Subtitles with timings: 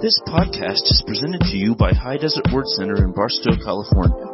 [0.00, 4.26] This podcast is presented to you by High Desert Word Center in Barstow, California.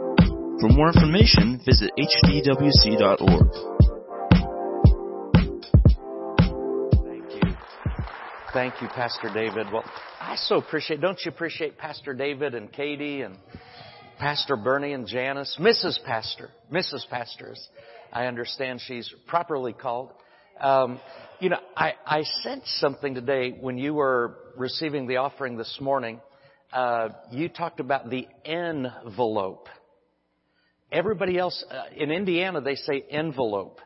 [0.60, 3.48] For more information, visit hdwc.org.
[7.06, 7.56] Thank you.
[8.52, 9.68] Thank you, Pastor David.
[9.72, 9.84] Well,
[10.20, 13.38] I so appreciate, don't you appreciate Pastor David and Katie and
[14.18, 15.96] Pastor Bernie and Janice, Mrs.
[16.04, 17.08] Pastor, Mrs.
[17.08, 17.70] Pastors.
[18.12, 20.12] I understand she's properly called.
[20.60, 21.00] Um,
[21.40, 26.20] you know, I, I sensed something today when you were receiving the offering this morning.
[26.72, 29.68] Uh, you talked about the envelope.
[30.90, 33.80] Everybody else uh, in Indiana they say envelope.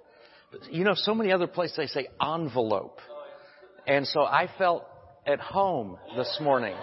[0.71, 2.99] You know, so many other places they say envelope.
[3.87, 4.87] And so I felt
[5.27, 6.77] at home this morning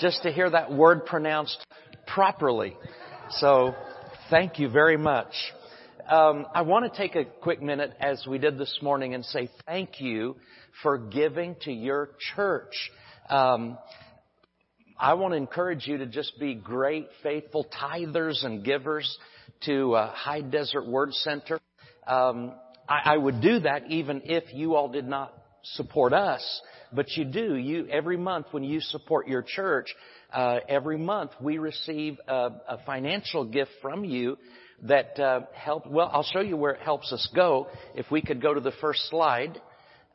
[0.00, 1.64] just to hear that word pronounced
[2.06, 2.76] properly.
[3.30, 3.74] So
[4.30, 5.32] thank you very much
[6.08, 9.50] um, I want to take a quick minute, as we did this morning, and say
[9.66, 10.36] thank you
[10.82, 12.74] for giving to your church.
[13.28, 13.76] Um,
[14.98, 19.18] I want to encourage you to just be great, faithful tithers and givers
[19.64, 21.60] to uh, High Desert Word Center.
[22.06, 22.52] Um,
[22.88, 25.34] I, I would do that even if you all did not
[25.74, 26.62] support us,
[26.92, 27.56] but you do.
[27.56, 29.92] You every month when you support your church,
[30.32, 34.38] uh, every month we receive a, a financial gift from you
[34.82, 35.86] that uh, help.
[35.86, 37.68] Well, I'll show you where it helps us go.
[37.94, 39.60] If we could go to the first slide.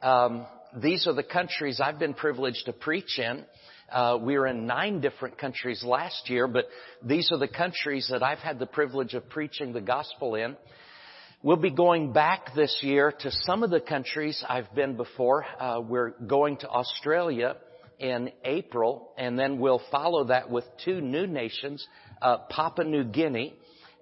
[0.01, 0.45] Um,
[0.75, 3.43] these are the countries I've been privileged to preach in.
[3.91, 6.65] Uh, we were in nine different countries last year, but
[7.03, 10.55] these are the countries that I've had the privilege of preaching the gospel in.
[11.43, 15.45] We'll be going back this year to some of the countries I've been before.
[15.59, 17.57] Uh, we're going to Australia
[17.99, 21.85] in April, and then we'll follow that with two new nations,
[22.21, 23.53] uh, Papua New Guinea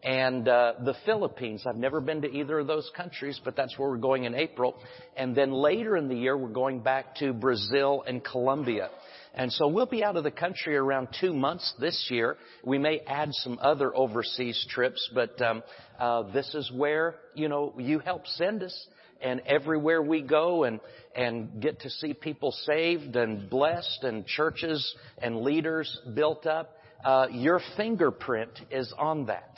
[0.03, 1.64] and uh, the Philippines.
[1.67, 4.75] I've never been to either of those countries, but that's where we're going in April.
[5.17, 8.89] And then later in the year, we're going back to Brazil and Colombia.
[9.33, 12.38] And so we'll be out of the country around two months this year.
[12.64, 15.64] We may add some other overseas trips, but um,
[15.99, 18.88] uh, this is where you know you help send us,
[19.21, 20.80] and everywhere we go and
[21.15, 26.76] and get to see people saved and blessed, and churches and leaders built up.
[27.05, 29.58] Uh, your fingerprint is on that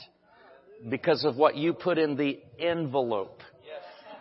[0.88, 3.40] because of what you put in the envelope.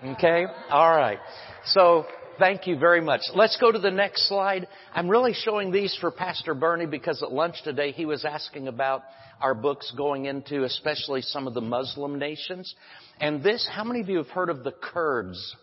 [0.03, 0.45] Okay?
[0.71, 1.19] Alright.
[1.65, 2.05] So,
[2.39, 3.21] thank you very much.
[3.35, 4.67] Let's go to the next slide.
[4.95, 9.03] I'm really showing these for Pastor Bernie because at lunch today he was asking about
[9.39, 12.73] our books going into especially some of the Muslim nations.
[13.19, 15.55] And this, how many of you have heard of the Kurds?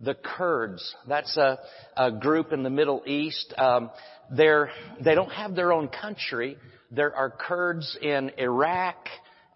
[0.00, 0.94] The Kurds.
[1.08, 1.58] That's a,
[1.96, 3.52] a group in the Middle East.
[3.56, 3.90] Um,
[4.30, 4.70] they're,
[5.04, 6.56] they don't have their own country.
[6.90, 8.96] There are Kurds in Iraq,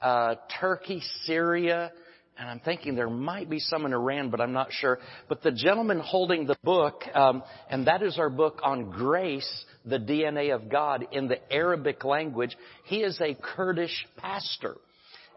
[0.07, 1.91] uh, Turkey, Syria,
[2.39, 5.01] and I'm thinking there might be some in Iran, but I'm not sure.
[5.29, 9.99] But the gentleman holding the book, um, and that is our book on grace, the
[9.99, 12.57] DNA of God in the Arabic language.
[12.85, 14.77] He is a Kurdish pastor.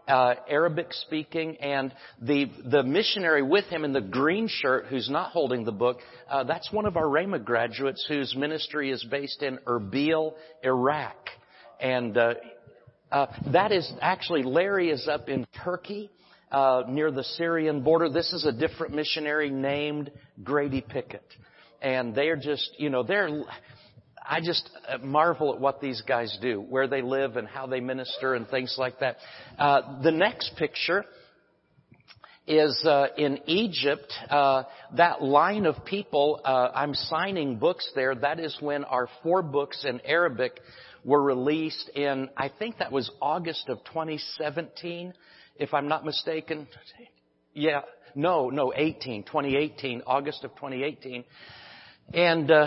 [0.06, 1.92] Uh, Arabic speaking, and
[2.22, 5.98] the the missionary with him in the green shirt, who's not holding the book,
[6.28, 11.16] uh, that's one of our Rhema graduates whose ministry is based in Erbil, Iraq,
[11.80, 12.34] and uh,
[13.10, 16.10] uh, that is actually, Larry is up in Turkey,
[16.50, 18.08] uh, near the Syrian border.
[18.08, 20.10] This is a different missionary named
[20.42, 21.26] Grady Pickett.
[21.80, 23.44] And they're just, you know, they're,
[24.24, 27.80] I just uh, marvel at what these guys do, where they live and how they
[27.80, 29.16] minister and things like that.
[29.58, 31.04] Uh, the next picture
[32.46, 34.12] is uh, in Egypt.
[34.28, 34.64] Uh,
[34.96, 38.14] that line of people, uh, I'm signing books there.
[38.14, 40.60] That is when our four books in Arabic
[41.04, 45.14] were released in, I think that was August of 2017,
[45.56, 46.66] if I'm not mistaken.
[47.54, 47.82] Yeah,
[48.14, 51.24] no, no, 18, 2018, August of 2018.
[52.12, 52.66] And uh,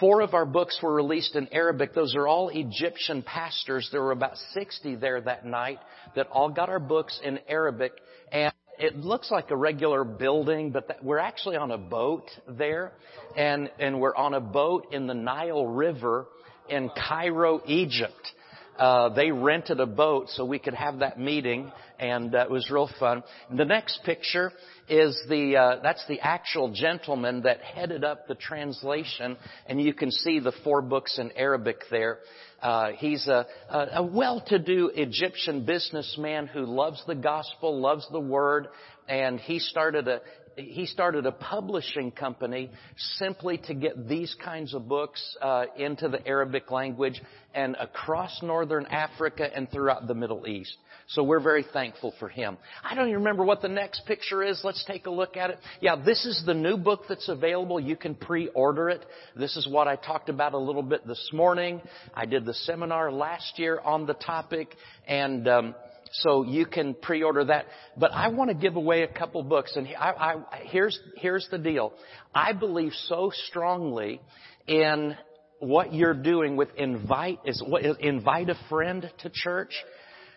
[0.00, 1.94] four of our books were released in Arabic.
[1.94, 3.88] Those are all Egyptian pastors.
[3.92, 5.78] There were about 60 there that night
[6.16, 7.92] that all got our books in Arabic.
[8.30, 12.92] And it looks like a regular building, but that, we're actually on a boat there.
[13.36, 16.26] And, and we're on a boat in the Nile River
[16.72, 18.32] in Cairo, Egypt.
[18.78, 22.70] Uh, they rented a boat so we could have that meeting, and uh, it was
[22.70, 23.22] real fun.
[23.54, 24.50] The next picture
[24.88, 29.36] is the uh, that's the actual gentleman that headed up the translation,
[29.66, 32.18] and you can see the four books in Arabic there.
[32.62, 38.68] Uh, he's a, a, a well-to-do Egyptian businessman who loves the gospel, loves the word,
[39.08, 40.20] and he started a
[40.56, 42.70] he started a publishing company
[43.18, 47.20] simply to get these kinds of books uh, into the Arabic language
[47.54, 50.74] and across northern Africa and throughout the Middle East.
[51.08, 52.56] So we're very thankful for him.
[52.82, 54.62] I don't even remember what the next picture is.
[54.64, 55.58] Let's take a look at it.
[55.80, 57.78] Yeah, this is the new book that's available.
[57.78, 59.04] You can pre-order it.
[59.36, 61.82] This is what I talked about a little bit this morning.
[62.14, 64.74] I did the seminar last year on the topic
[65.06, 65.74] and um,
[66.12, 67.66] so you can pre-order that.
[67.96, 71.58] But I want to give away a couple books, and I, I, here's here's the
[71.58, 71.92] deal.
[72.34, 74.20] I believe so strongly
[74.66, 75.16] in
[75.58, 79.74] what you're doing with invite is what invite a friend to church.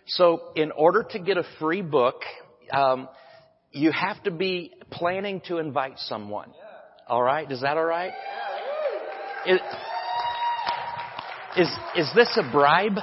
[0.07, 2.21] So in order to get a free book,
[2.71, 3.09] um,
[3.71, 6.51] you have to be planning to invite someone.
[7.07, 8.13] All right, is that all right?
[11.57, 12.97] Is is this a bribe?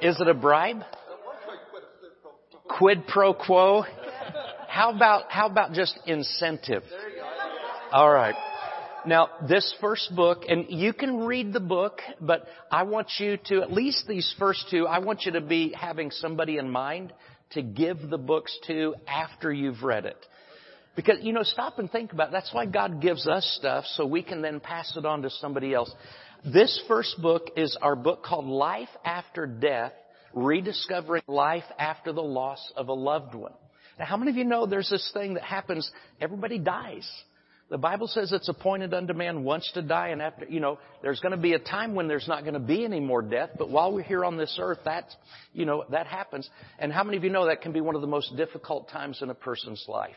[0.00, 0.82] Is it a bribe?
[2.82, 3.84] Quid pro quo?
[4.66, 6.82] How about, how about just incentive?
[7.92, 8.34] All right.
[9.06, 13.62] Now, this first book, and you can read the book, but I want you to,
[13.62, 17.12] at least these first two, I want you to be having somebody in mind
[17.50, 20.18] to give the books to after you've read it.
[20.96, 22.32] Because, you know, stop and think about it.
[22.32, 25.72] That's why God gives us stuff so we can then pass it on to somebody
[25.72, 25.94] else.
[26.44, 29.92] This first book is our book called Life After Death
[30.34, 33.52] rediscovering life after the loss of a loved one.
[33.98, 35.90] Now, how many of you know there's this thing that happens?
[36.20, 37.08] Everybody dies.
[37.70, 41.20] The Bible says it's appointed unto man once to die, and after, you know, there's
[41.20, 43.70] going to be a time when there's not going to be any more death, but
[43.70, 45.06] while we're here on this earth, that,
[45.54, 46.48] you know, that happens.
[46.78, 49.22] And how many of you know that can be one of the most difficult times
[49.22, 50.16] in a person's life?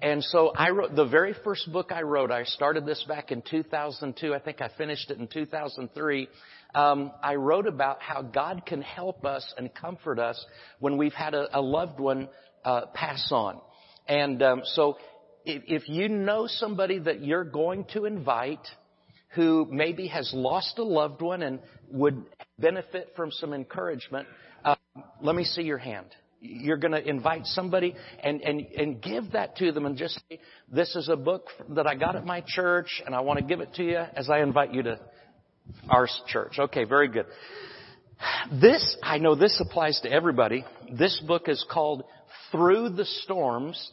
[0.00, 3.42] And so I wrote, the very first book I wrote, I started this back in
[3.42, 4.32] 2002.
[4.32, 6.28] I think I finished it in 2003
[6.74, 10.44] um, I wrote about how God can help us and comfort us
[10.78, 12.28] when we've had a, a loved one
[12.64, 13.60] uh, pass on.
[14.06, 14.98] And um, so,
[15.44, 18.66] if, if you know somebody that you're going to invite
[19.34, 21.60] who maybe has lost a loved one and
[21.90, 22.24] would
[22.58, 24.26] benefit from some encouragement,
[24.64, 24.74] uh,
[25.22, 26.06] let me see your hand.
[26.40, 30.38] You're going to invite somebody and, and, and give that to them and just say,
[30.70, 33.60] this is a book that I got at my church and I want to give
[33.60, 35.00] it to you as I invite you to
[35.88, 36.58] our church.
[36.58, 37.26] Okay, very good.
[38.50, 40.64] This, I know this applies to everybody.
[40.92, 42.04] This book is called
[42.50, 43.90] Through the Storms,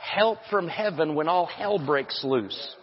[0.00, 2.76] Help from Heaven When All Hell Breaks Loose.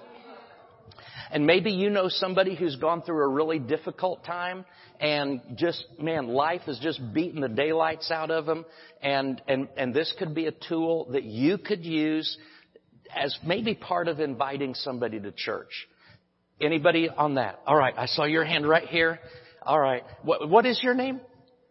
[1.31, 4.65] And maybe you know somebody who's gone through a really difficult time
[4.99, 8.65] and just, man, life has just beaten the daylights out of them.
[9.01, 12.37] And, and, and this could be a tool that you could use
[13.15, 15.87] as maybe part of inviting somebody to church.
[16.61, 17.59] Anybody on that?
[17.65, 17.93] All right.
[17.97, 19.19] I saw your hand right here.
[19.63, 20.03] All right.
[20.23, 21.21] What, what is your name?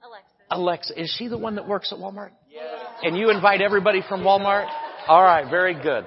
[0.02, 0.34] Alexa.
[0.50, 1.02] Alexa.
[1.02, 2.30] Is she the one that works at Walmart?
[2.50, 2.64] Yes.
[3.02, 4.68] And you invite everybody from Walmart?
[5.06, 5.48] All right.
[5.50, 6.06] Very good.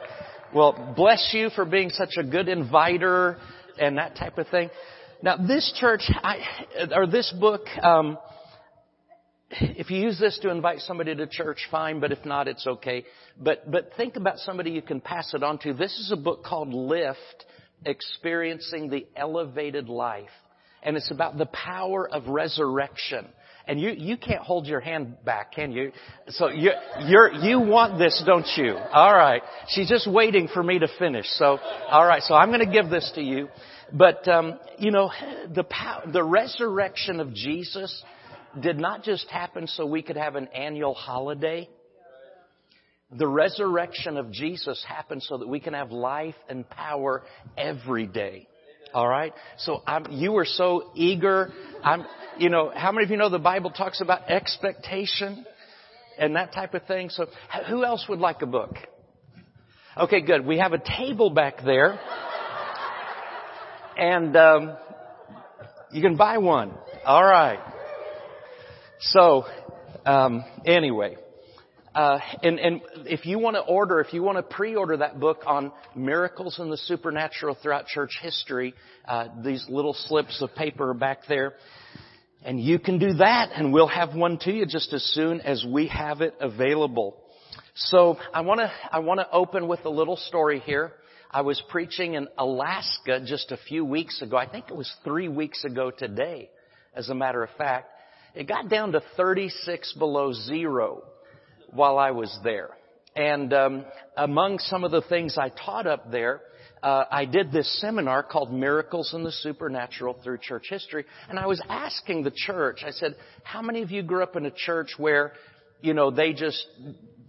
[0.54, 3.38] Well, bless you for being such a good inviter
[3.80, 4.70] and that type of thing.
[5.24, 6.40] Now, this church, I,
[6.94, 8.18] or this book, um,
[9.52, 13.06] if you use this to invite somebody to church, fine, but if not, it's okay.
[13.40, 15.74] But, but think about somebody you can pass it on to.
[15.74, 17.46] This is a book called Lift,
[17.86, 20.30] experiencing the elevated life.
[20.84, 23.28] And it's about the power of resurrection.
[23.68, 25.92] And you, you can't hold your hand back, can you?
[26.30, 26.72] So you,
[27.06, 28.74] you're, you want this, don't you?
[28.74, 29.44] Alright.
[29.70, 31.28] She's just waiting for me to finish.
[31.36, 31.60] So,
[31.92, 33.50] alright, so I'm gonna give this to you.
[33.94, 35.12] But, um, you know,
[35.54, 38.04] the power, the resurrection of Jesus
[38.60, 41.70] did not just happen so we could have an annual holiday.
[43.18, 47.24] The resurrection of Jesus happened so that we can have life and power
[47.58, 48.48] every day.
[48.94, 49.34] All right.
[49.58, 51.52] So I'm, you were so eager.
[51.84, 52.06] I'm,
[52.38, 55.46] you know, how many of you know the Bible talks about expectation
[56.18, 57.10] and that type of thing?
[57.10, 57.28] So
[57.70, 58.76] who else would like a book?
[59.98, 60.46] Okay, good.
[60.46, 62.00] We have a table back there,
[63.98, 64.78] and um,
[65.92, 66.74] you can buy one.
[67.06, 67.60] All right.
[69.00, 69.46] So
[70.06, 71.18] um, anyway,
[71.94, 75.44] uh, and, and if you want to order, if you want to pre-order that book
[75.46, 78.74] on miracles and the supernatural throughout church history,
[79.06, 81.54] uh, these little slips of paper back there.
[82.44, 85.66] And you can do that and we'll have one to you just as soon as
[85.68, 87.18] we have it available.
[87.76, 90.94] So I want to, I want to open with a little story here.
[91.30, 94.38] I was preaching in Alaska just a few weeks ago.
[94.38, 96.50] I think it was three weeks ago today,
[96.94, 97.90] as a matter of fact.
[98.34, 101.04] It got down to 36 below zero
[101.72, 102.70] while I was there.
[103.16, 103.86] And um,
[104.16, 106.42] among some of the things I taught up there,
[106.82, 111.06] uh, I did this seminar called Miracles in the Supernatural Through Church History.
[111.30, 114.46] And I was asking the church, I said, how many of you grew up in
[114.46, 115.34] a church where,
[115.82, 116.66] you know, they just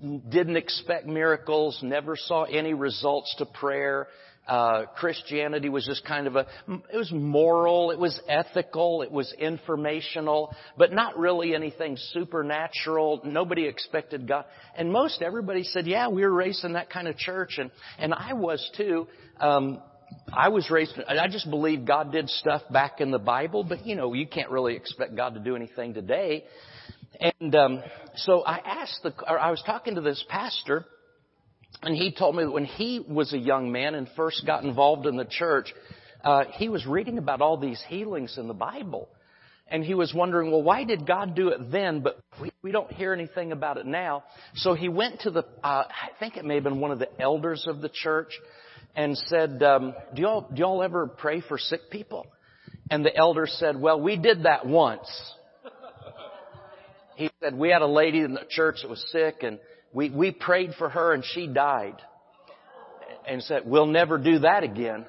[0.00, 4.08] didn't expect miracles, never saw any results to prayer.
[4.52, 6.47] Uh, Christianity was just kind of a,
[6.92, 13.23] it was moral, it was ethical, it was informational, but not really anything supernatural.
[13.25, 14.44] Nobody expected God.
[14.76, 18.12] And most everybody said, yeah, we were raised in that kind of church, and, and
[18.12, 19.09] I was too.
[19.40, 19.80] Um,
[20.30, 23.97] I was raised, I just believe God did stuff back in the Bible, but you
[23.97, 26.44] know, you can't really expect God to do anything today.
[27.40, 27.82] And um,
[28.16, 30.85] so I asked the, or I was talking to this pastor,
[31.83, 35.07] and he told me that when he was a young man and first got involved
[35.07, 35.73] in the church,
[36.25, 39.09] uh, he was reading about all these healings in the Bible.
[39.69, 42.93] And he was wondering, well, why did God do it then, but we, we don't
[42.93, 44.23] hear anything about it now?
[44.55, 47.09] So he went to the, uh, I think it may have been one of the
[47.21, 48.33] elders of the church
[48.95, 52.27] and said, um, do y'all, do y'all ever pray for sick people?
[52.91, 55.09] And the elder said, well, we did that once.
[57.17, 59.59] He said, we had a lady in the church that was sick and
[59.92, 61.96] we, we prayed for her and she died.
[63.28, 65.06] And said, we'll never do that again.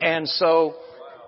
[0.00, 0.74] And so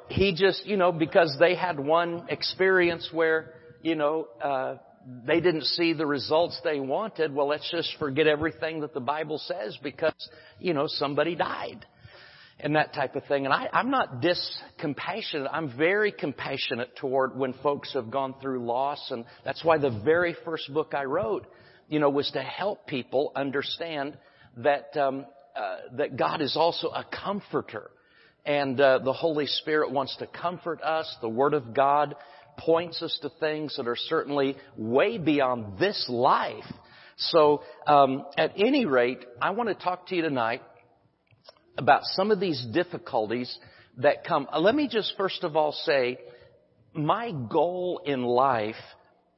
[0.09, 4.77] he just, you know, because they had one experience where, you know, uh,
[5.27, 9.39] they didn't see the results they wanted, well, let's just forget everything that the Bible
[9.39, 10.29] says because,
[10.59, 11.87] you know, somebody died
[12.61, 13.45] and that type of thing.
[13.45, 15.49] And I, I'm not discompassionate.
[15.53, 19.11] I'm very compassionate toward when folks have gone through loss.
[19.11, 21.47] And that's why the very first book I wrote,
[21.89, 24.19] you know, was to help people understand
[24.59, 27.91] that, um, uh, that God is also a comforter.
[28.45, 31.15] And uh, the Holy Spirit wants to comfort us.
[31.21, 32.17] The Word of God
[32.59, 36.65] points us to things that are certainly way beyond this life.
[37.19, 40.63] So, um, at any rate, I want to talk to you tonight
[41.79, 43.57] about some of these difficulties
[43.99, 44.49] that come.
[44.53, 46.19] Uh, let me just first of all say,
[46.93, 48.75] my goal in life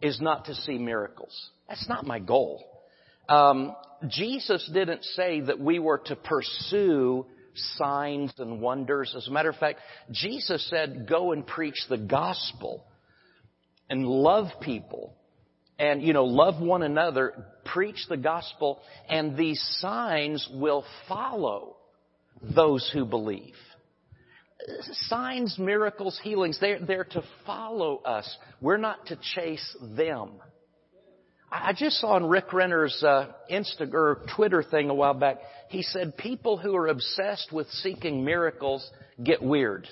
[0.00, 1.50] is not to see miracles.
[1.68, 2.64] That's not my goal.
[3.28, 3.76] Um,
[4.08, 9.14] Jesus didn't say that we were to pursue signs and wonders.
[9.16, 9.80] As a matter of fact,
[10.10, 12.84] Jesus said, go and preach the gospel
[13.90, 15.14] and love people
[15.78, 21.76] and, you know, love one another, preach the gospel, and these signs will follow
[22.42, 23.54] those who believe.
[25.08, 28.36] Signs, miracles, healings, they're there to follow us.
[28.60, 30.32] We're not to chase them.
[31.52, 35.38] I just saw on Rick Renner's uh, Insta or Twitter thing a while back.
[35.68, 38.88] He said people who are obsessed with seeking miracles
[39.22, 39.88] get weird.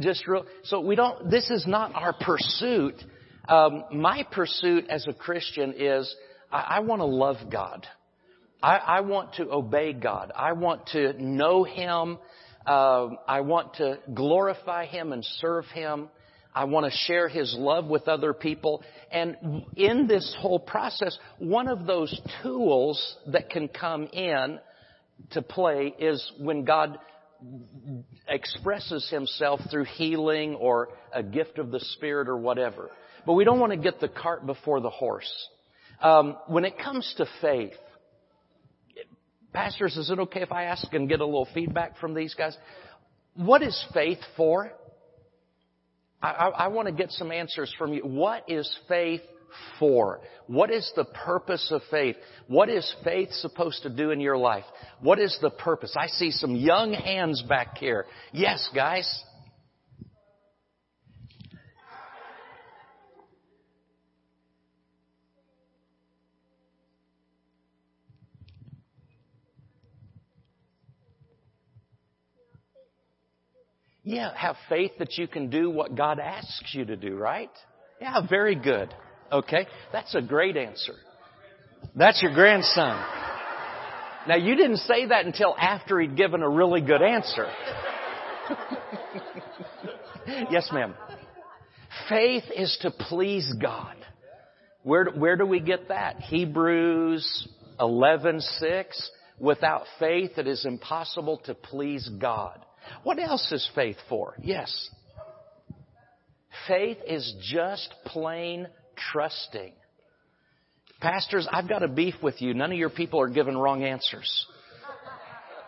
[0.00, 0.44] Just real.
[0.64, 1.30] So we don't.
[1.30, 2.94] This is not our pursuit.
[3.48, 6.14] Um, my pursuit as a Christian is
[6.50, 7.86] I, I want to love God.
[8.62, 10.32] I, I want to obey God.
[10.36, 12.18] I want to know Him.
[12.64, 16.08] Uh, I want to glorify Him and serve Him.
[16.54, 18.82] I want to share His love with other people.
[19.10, 24.60] And in this whole process, one of those tools that can come in
[25.30, 26.98] to play is when God
[28.28, 32.90] expresses Himself through healing or a gift of the Spirit or whatever.
[33.26, 35.48] But we don't want to get the cart before the horse.
[36.00, 37.72] Um, when it comes to faith,
[39.52, 42.56] Pastors, is it okay if I ask and get a little feedback from these guys?
[43.34, 44.72] What is faith for?
[46.22, 48.02] I, I, I want to get some answers from you.
[48.02, 49.20] What is faith
[49.78, 50.20] for?
[50.46, 52.16] What is the purpose of faith?
[52.46, 54.64] What is faith supposed to do in your life?
[55.00, 55.94] What is the purpose?
[55.98, 58.06] I see some young hands back here.
[58.32, 59.22] Yes, guys.
[74.04, 77.50] Yeah, have faith that you can do what God asks you to do, right?
[78.00, 78.92] Yeah, very good.
[79.30, 80.94] Okay, that's a great answer.
[81.94, 83.00] That's your grandson.
[84.26, 87.46] Now you didn't say that until after he'd given a really good answer.
[90.50, 90.94] yes, ma'am.
[92.08, 93.96] Faith is to please God.
[94.82, 96.20] Where, where do we get that?
[96.20, 98.84] Hebrews 11:6.
[99.38, 102.61] Without faith, it is impossible to please God.
[103.02, 104.34] What else is faith for?
[104.40, 104.90] Yes.
[106.68, 108.68] Faith is just plain
[109.12, 109.72] trusting.
[111.00, 112.54] Pastors, I've got a beef with you.
[112.54, 114.46] None of your people are giving wrong answers.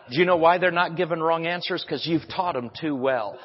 [0.09, 1.83] Do you know why they're not giving wrong answers?
[1.83, 3.37] Because you've taught them too well.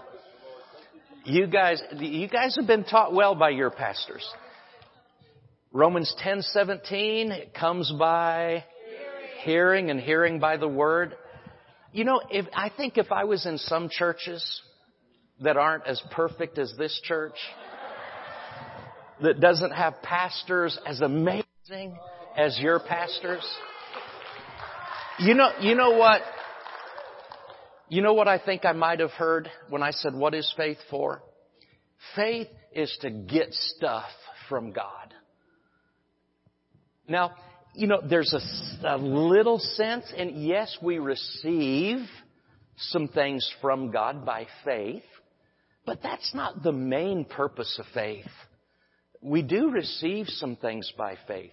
[1.24, 4.26] You guys, you guys have been taught well by your pastors.
[5.72, 8.64] Romans 10:17 it comes by
[9.44, 11.14] hearing and hearing by the word.
[11.92, 14.62] You know, if, I think if I was in some churches
[15.42, 17.34] that aren't as perfect as this church,
[19.22, 21.98] that doesn't have pastors as amazing
[22.36, 23.44] as your pastors?
[25.18, 26.22] You know, you know what?
[27.88, 30.78] You know what I think I might have heard when I said, what is faith
[30.90, 31.22] for?
[32.14, 34.08] Faith is to get stuff
[34.48, 35.12] from God.
[37.08, 37.32] Now,
[37.74, 41.98] you know, there's a, a, little sense, and yes, we receive
[42.76, 45.04] some things from God by faith,
[45.86, 48.26] but that's not the main purpose of faith.
[49.22, 51.52] We do receive some things by faith.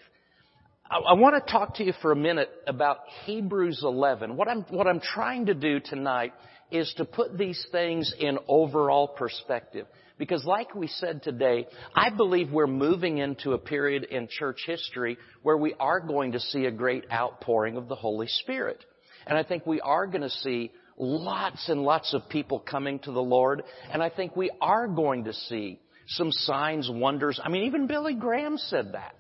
[0.90, 4.36] I, I want to talk to you for a minute about Hebrews 11.
[4.36, 6.34] What I'm, what I'm trying to do tonight
[6.72, 9.86] is to put these things in overall perspective.
[10.18, 15.18] Because like we said today, I believe we're moving into a period in church history
[15.44, 18.84] where we are going to see a great outpouring of the Holy Spirit.
[19.28, 23.12] And I think we are going to see lots and lots of people coming to
[23.12, 23.64] the Lord.
[23.92, 27.40] And I think we are going to see some signs, wonders.
[27.44, 29.16] I mean, even Billy Graham said that.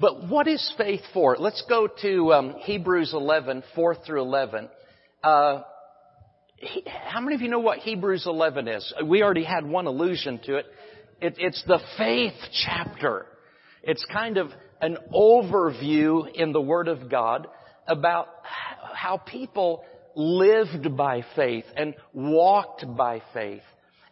[0.00, 1.36] But what is faith for?
[1.38, 4.68] Let's go to um, Hebrews 11, 4 through 11.
[5.22, 5.62] Uh,
[6.86, 8.92] how many of you know what Hebrews 11 is?
[9.04, 10.66] We already had one allusion to it.
[11.20, 11.34] it.
[11.38, 12.34] It's the faith
[12.64, 13.26] chapter.
[13.82, 14.50] It's kind of
[14.80, 17.46] an overview in the Word of God
[17.86, 18.28] about
[18.94, 19.84] how people
[20.14, 23.62] lived by faith and walked by faith.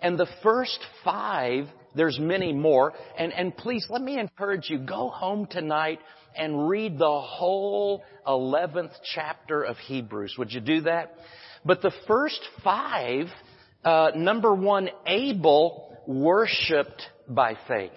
[0.00, 2.92] And the first five there's many more.
[3.18, 5.98] And, and please, let me encourage you, go home tonight
[6.36, 10.34] and read the whole 11th chapter of Hebrews.
[10.38, 11.14] Would you do that?
[11.66, 13.26] But the first five,
[13.84, 17.90] uh, number one, Abel worshiped by faith.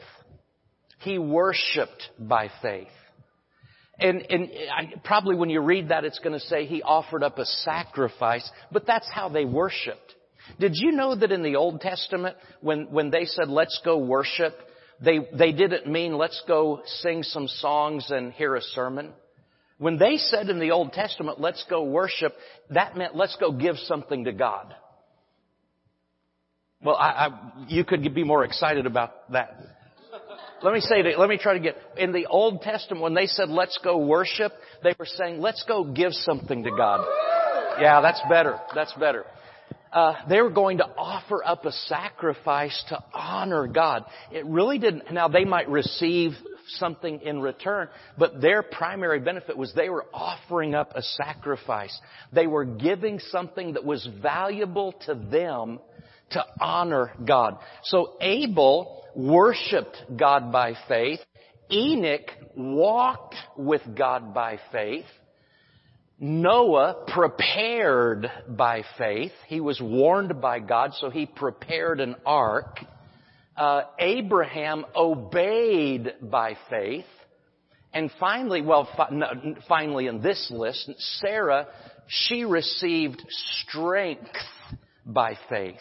[1.01, 2.87] He worshiped by faith.
[3.99, 7.37] And, and I, probably when you read that, it's going to say he offered up
[7.37, 10.15] a sacrifice, but that's how they worshiped.
[10.59, 14.55] Did you know that in the Old Testament, when, when they said, let's go worship,
[14.99, 19.13] they, they didn't mean let's go sing some songs and hear a sermon?
[19.79, 22.33] When they said in the Old Testament, let's go worship,
[22.69, 24.75] that meant let's go give something to God.
[26.81, 29.57] Well, I, I, you could be more excited about that.
[30.61, 33.49] Let me say let me try to get, in the Old Testament, when they said
[33.49, 34.51] let's go worship,
[34.83, 37.07] they were saying let's go give something to God.
[37.79, 38.59] Yeah, that's better.
[38.75, 39.25] That's better
[39.91, 44.05] uh, they were going to offer up a sacrifice to honor God.
[44.31, 45.11] It really didn't.
[45.11, 46.31] Now they might receive
[46.77, 51.97] something in return, but their primary benefit was they were offering up a sacrifice.
[52.31, 55.79] They were giving something that was valuable to them
[56.31, 57.57] to honor God.
[57.83, 61.19] So Abel worshiped God by faith.
[61.71, 65.05] Enoch walked with God by faith.
[66.19, 69.31] Noah prepared by faith.
[69.47, 72.79] He was warned by God, so he prepared an ark.
[73.59, 77.03] Uh, Abraham obeyed by faith.
[77.93, 79.27] And finally, well, fi- no,
[79.67, 81.67] finally in this list, Sarah,
[82.07, 83.21] she received
[83.65, 84.29] strength
[85.05, 85.75] by faith.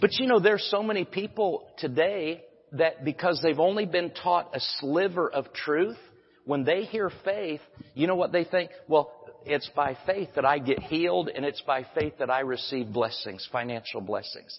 [0.00, 4.60] But you know, there's so many people today that because they've only been taught a
[4.78, 5.98] sliver of truth,
[6.44, 7.60] when they hear faith,
[7.94, 8.70] you know what they think?
[8.86, 9.12] Well,
[9.44, 13.48] it's by faith that I get healed and it's by faith that I receive blessings,
[13.50, 14.56] financial blessings.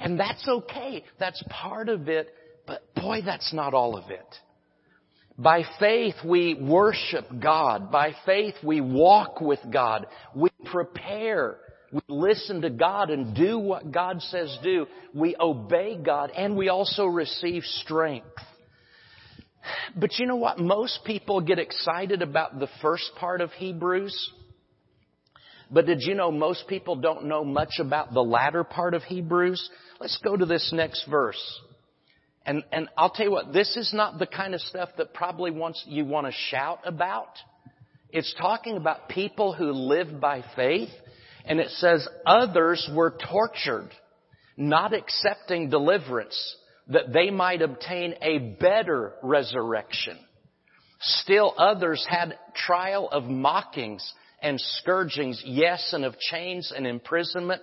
[0.00, 1.04] And that's okay.
[1.18, 2.34] That's part of it,
[2.66, 4.26] but boy, that's not all of it.
[5.38, 7.90] By faith we worship God.
[7.90, 10.06] By faith we walk with God.
[10.34, 11.56] We prepare.
[11.92, 14.86] We listen to God and do what God says do.
[15.14, 18.26] We obey God and we also receive strength.
[19.96, 20.58] But you know what?
[20.58, 24.30] Most people get excited about the first part of Hebrews.
[25.70, 29.70] But did you know most people don't know much about the latter part of Hebrews?
[30.00, 31.60] Let's go to this next verse.
[32.44, 35.50] And, and I'll tell you what, this is not the kind of stuff that probably
[35.50, 37.28] wants, you want to shout about.
[38.10, 40.88] It's talking about people who live by faith.
[41.44, 43.90] And it says others were tortured,
[44.56, 46.56] not accepting deliverance
[46.88, 50.18] that they might obtain a better resurrection.
[51.00, 57.62] Still others had trial of mockings and scourgings, yes, and of chains and imprisonment.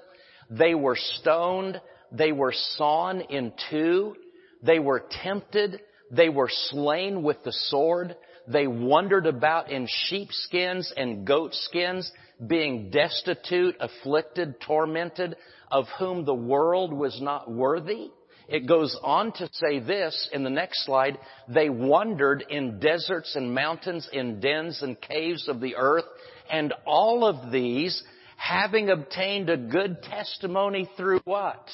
[0.50, 1.82] They were stoned.
[2.12, 4.16] They were sawn in two.
[4.62, 5.82] They were tempted.
[6.12, 8.16] They were slain with the sword.
[8.48, 12.10] They wandered about in sheepskins and goatskins,
[12.46, 15.36] being destitute, afflicted, tormented,
[15.70, 18.10] of whom the world was not worthy.
[18.48, 21.18] It goes on to say this in the next slide.
[21.50, 26.06] They wandered in deserts and mountains, in dens and caves of the earth,
[26.52, 28.04] and all of these
[28.38, 31.68] having obtained a good testimony through what?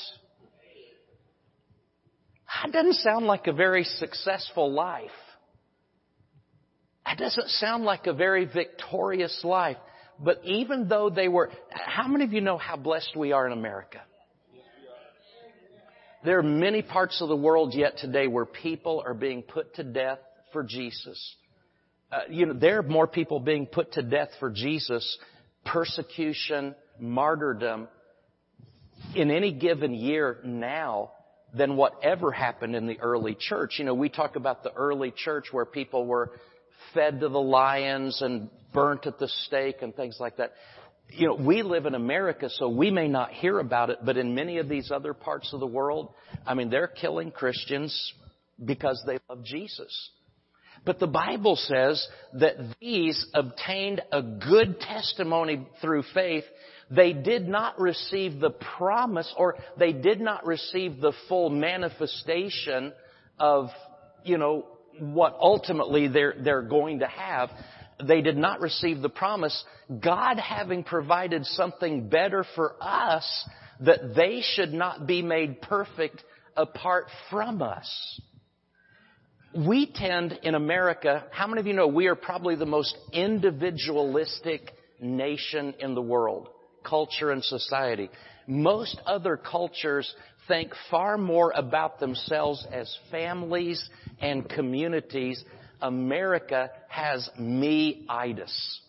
[2.63, 5.09] that doesn't sound like a very successful life.
[7.05, 9.77] That doesn't sound like a very victorious life.
[10.19, 13.53] But even though they were, how many of you know how blessed we are in
[13.53, 14.01] America?
[16.23, 19.83] There are many parts of the world yet today where people are being put to
[19.83, 20.19] death
[20.53, 21.35] for Jesus.
[22.13, 25.17] Uh, you know, there are more people being put to death for Jesus,
[25.65, 27.87] persecution, martyrdom,
[29.15, 31.11] in any given year now
[31.55, 33.75] than whatever happened in the early church.
[33.79, 36.31] You know, we talk about the early church where people were
[36.93, 40.53] fed to the lions and burnt at the stake and things like that.
[41.09, 44.35] You know, we live in America, so we may not hear about it, but in
[44.35, 46.13] many of these other parts of the world,
[46.45, 48.13] I mean, they're killing Christians
[48.63, 50.11] because they love Jesus.
[50.85, 56.43] But the Bible says that these obtained a good testimony through faith.
[56.91, 62.91] They did not receive the promise or they did not receive the full manifestation
[63.39, 63.69] of,
[64.25, 64.65] you know,
[64.99, 67.49] what ultimately they're, they're going to have.
[68.05, 69.63] They did not receive the promise.
[70.03, 73.47] God having provided something better for us
[73.79, 76.23] that they should not be made perfect
[76.55, 78.21] apart from us.
[79.55, 84.71] We tend in America, how many of you know we are probably the most individualistic
[84.99, 86.49] nation in the world,
[86.83, 88.09] culture and society.
[88.47, 90.11] Most other cultures
[90.47, 93.87] think far more about themselves as families
[94.19, 95.43] and communities.
[95.81, 98.81] America has me-itis.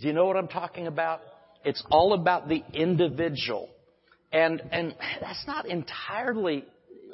[0.00, 1.20] Do you know what I'm talking about?
[1.64, 3.68] It's all about the individual.
[4.32, 6.64] And, and that's not entirely,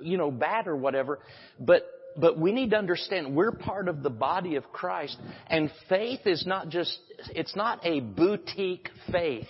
[0.01, 1.19] you know, bad or whatever,
[1.59, 1.85] but,
[2.17, 6.47] but we need to understand we're part of the body of Christ and faith is
[6.47, 6.99] not just,
[7.35, 9.49] it's not a boutique faith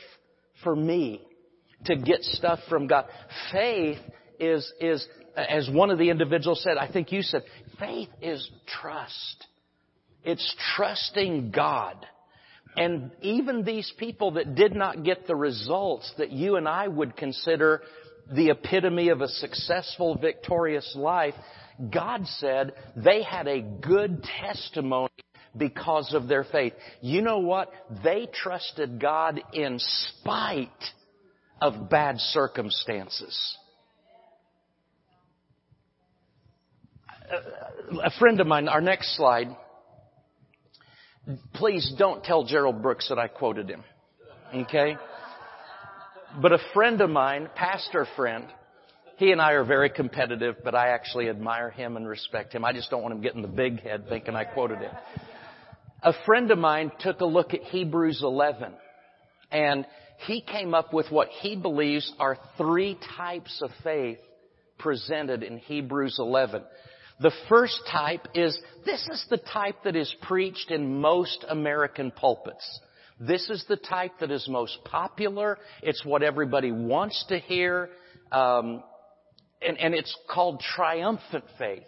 [0.62, 1.22] for me
[1.86, 3.06] to get stuff from God.
[3.52, 3.98] Faith
[4.38, 7.42] is, is, as one of the individuals said, I think you said,
[7.78, 8.48] faith is
[8.80, 9.46] trust.
[10.24, 12.06] It's trusting God.
[12.76, 17.16] And even these people that did not get the results that you and I would
[17.16, 17.82] consider
[18.32, 21.34] the epitome of a successful, victorious life,
[21.88, 25.10] God said they had a good testimony
[25.56, 26.74] because of their faith.
[27.00, 27.72] You know what?
[28.04, 30.68] They trusted God in spite
[31.60, 33.56] of bad circumstances.
[38.02, 39.48] A friend of mine, our next slide,
[41.54, 43.84] please don't tell Gerald Brooks that I quoted him.
[44.54, 44.96] Okay?
[46.40, 48.46] But a friend of mine, pastor friend,
[49.20, 52.64] he and I are very competitive, but I actually admire him and respect him.
[52.64, 54.92] I just don't want him getting the big head thinking I quoted him.
[56.02, 58.72] A friend of mine took a look at Hebrews 11
[59.52, 59.86] and
[60.26, 64.20] he came up with what he believes are three types of faith
[64.78, 66.62] presented in Hebrews 11.
[67.20, 72.80] The first type is, this is the type that is preached in most American pulpits.
[73.20, 75.58] This is the type that is most popular.
[75.82, 77.90] It's what everybody wants to hear.
[78.32, 78.82] Um,
[79.62, 81.82] and, and it's called triumphant faith.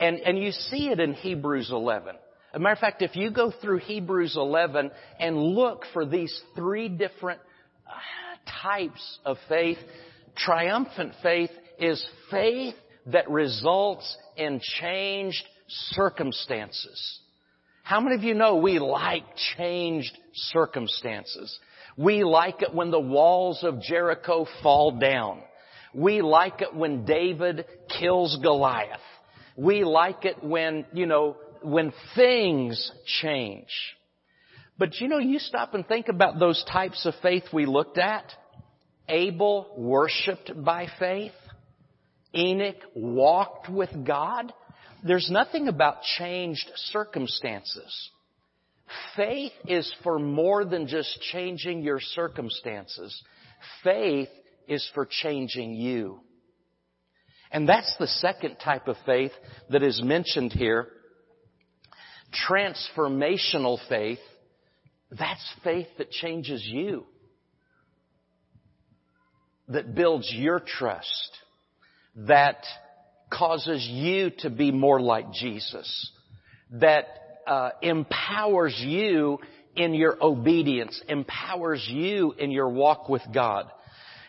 [0.00, 2.08] And, and you see it in Hebrews 11.
[2.08, 2.16] As
[2.54, 6.88] a matter of fact, if you go through Hebrews 11 and look for these three
[6.88, 7.40] different
[7.86, 7.92] uh,
[8.62, 9.78] types of faith,
[10.36, 12.74] triumphant faith is faith
[13.06, 17.20] that results in changed circumstances.
[17.82, 19.24] How many of you know we like
[19.56, 21.58] changed circumstances?
[21.96, 25.40] We like it when the walls of Jericho fall down.
[25.94, 27.66] We like it when David
[27.98, 29.00] kills Goliath.
[29.56, 33.68] We like it when, you know, when things change.
[34.76, 38.24] But you know, you stop and think about those types of faith we looked at.
[39.08, 41.32] Abel worshiped by faith.
[42.34, 44.52] Enoch walked with God.
[45.04, 48.10] There's nothing about changed circumstances.
[49.14, 53.22] Faith is for more than just changing your circumstances.
[53.84, 54.28] Faith
[54.68, 56.20] is for changing you.
[57.50, 59.32] And that's the second type of faith
[59.70, 60.88] that is mentioned here
[62.50, 64.18] transformational faith,
[65.10, 67.06] that's faith that changes you.
[69.68, 71.38] That builds your trust.
[72.16, 72.64] That
[73.32, 76.12] causes you to be more like Jesus.
[76.72, 77.06] That
[77.46, 79.38] uh, empowers you
[79.76, 83.70] in your obedience, empowers you in your walk with God.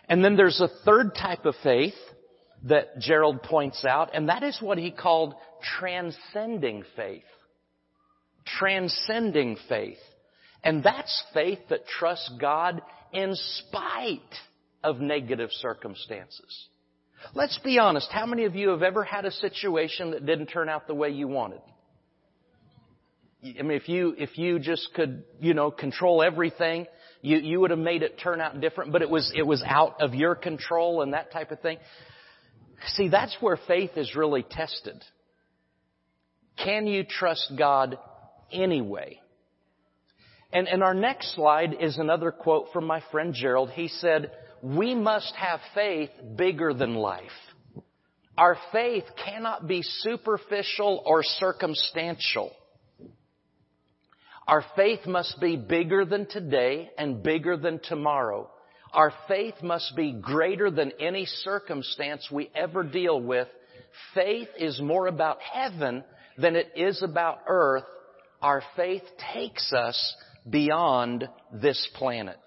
[0.08, 1.94] And then there's a third type of faith
[2.64, 5.36] that Gerald points out, and that is what he called
[5.80, 7.24] transcending faith
[8.46, 9.98] transcending faith.
[10.64, 12.82] And that's faith that trusts God
[13.14, 14.20] in spite
[14.84, 16.68] of negative circumstances.
[17.34, 18.10] Let's be honest.
[18.12, 21.10] How many of you have ever had a situation that didn't turn out the way
[21.10, 21.62] you wanted?
[23.44, 26.88] I mean, if you, if you just could, you know, control everything,
[27.26, 30.00] you, you would have made it turn out different, but it was, it was out
[30.00, 31.80] of your control and that type of thing.
[32.90, 35.04] See, that's where faith is really tested.
[36.64, 37.98] Can you trust God
[38.52, 39.20] anyway?
[40.54, 43.72] And, and our next slide is another quote from my friend Gerald.
[43.72, 47.24] He said, we must have faith bigger than life.
[48.38, 52.52] Our faith cannot be superficial or circumstantial.
[54.48, 58.50] Our faith must be bigger than today and bigger than tomorrow.
[58.94, 63.48] Our faith must be greater than any circumstance we ever deal with.
[64.14, 66.04] Faith is more about heaven
[66.38, 67.84] than it is about earth.
[68.42, 69.04] Our faith
[69.34, 70.16] takes us
[70.48, 72.40] beyond this planet.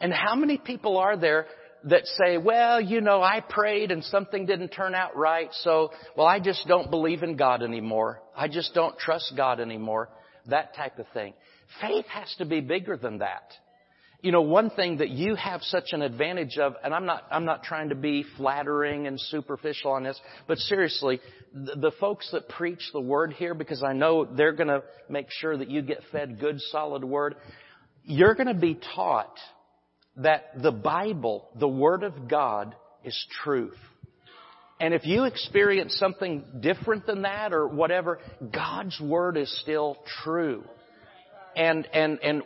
[0.00, 1.46] And how many people are there
[1.84, 6.26] that say, well, you know, I prayed and something didn't turn out right, so, well,
[6.26, 8.22] I just don't believe in God anymore.
[8.36, 10.08] I just don't trust God anymore.
[10.46, 11.34] That type of thing.
[11.80, 13.52] Faith has to be bigger than that.
[14.22, 17.44] You know, one thing that you have such an advantage of, and I'm not, I'm
[17.44, 20.18] not trying to be flattering and superficial on this,
[20.48, 21.20] but seriously,
[21.52, 25.58] the, the folks that preach the word here, because I know they're gonna make sure
[25.58, 27.34] that you get fed good solid word,
[28.04, 29.36] you're gonna be taught
[30.16, 32.74] that the Bible, the Word of God,
[33.04, 33.76] is truth.
[34.80, 38.18] And if you experience something different than that or whatever,
[38.52, 40.64] God's Word is still true.
[41.56, 42.42] And, and, and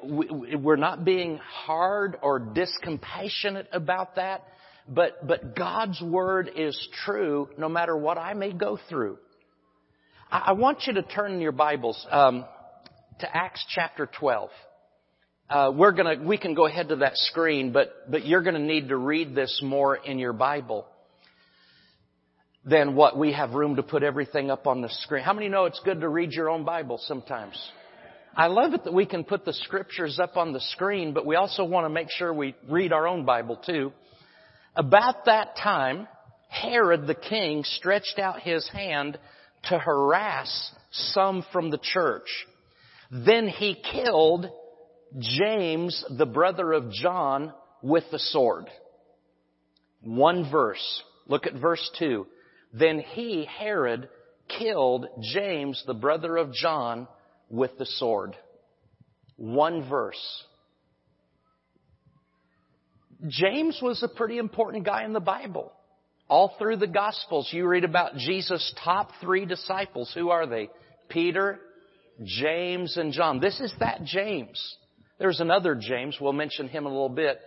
[0.63, 4.45] we're not being hard or discompassionate about that,
[4.87, 9.19] but, but God's Word is true no matter what I may go through.
[10.31, 12.45] I, want you to turn your Bibles um,
[13.21, 14.51] to Acts chapter 12
[15.51, 18.89] uh, we're gonna we can go ahead to that screen, but but you're gonna need
[18.89, 20.87] to read this more in your Bible
[22.65, 25.25] than what we have room to put everything up on the screen.
[25.25, 27.57] How many know it's good to read your own Bible sometimes?
[28.37, 31.35] I love it that we can put the scriptures up on the screen, but we
[31.35, 33.93] also want to make sure we read our own Bible too.
[34.77, 36.07] About that time,
[36.49, 39.19] Herod the king stretched out his hand
[39.71, 42.29] to harass some from the church.
[43.11, 44.51] Then he killed
[45.19, 48.67] James, the brother of John, with the sword.
[50.03, 51.03] One verse.
[51.27, 52.27] Look at verse 2.
[52.73, 54.09] Then he, Herod,
[54.59, 57.09] killed James, the brother of John,
[57.49, 58.37] with the sword.
[59.37, 60.45] One verse.
[63.27, 65.73] James was a pretty important guy in the Bible.
[66.29, 70.13] All through the Gospels, you read about Jesus' top three disciples.
[70.15, 70.69] Who are they?
[71.09, 71.59] Peter,
[72.23, 73.41] James, and John.
[73.41, 74.77] This is that James.
[75.19, 76.17] There's another James.
[76.21, 77.41] We'll mention him a little bit.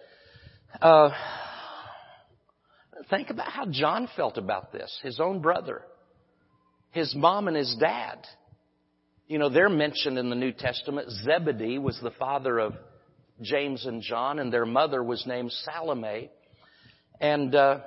[0.81, 1.09] Uh,
[3.09, 4.97] think about how John felt about this.
[5.03, 5.81] His own brother.
[6.91, 8.19] His mom and his dad.
[9.27, 11.09] You know, they're mentioned in the New Testament.
[11.23, 12.73] Zebedee was the father of
[13.41, 16.29] James and John, and their mother was named Salome.
[17.21, 17.79] And, uh,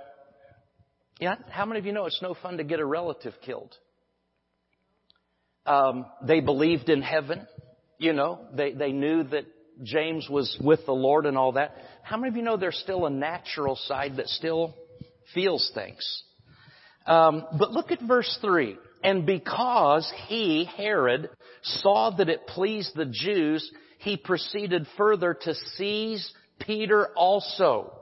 [1.20, 3.74] yeah, how many of you know it's no fun to get a relative killed?
[5.66, 7.46] Um, they believed in heaven.
[7.98, 9.44] You know, they, they knew that
[9.82, 11.74] James was with the Lord and all that.
[12.02, 14.74] How many of you know there's still a natural side that still
[15.34, 16.22] feels things?
[17.06, 18.76] Um, but look at verse 3.
[19.02, 21.28] And because he, Herod,
[21.62, 27.92] saw that it pleased the Jews, he proceeded further to seize Peter also.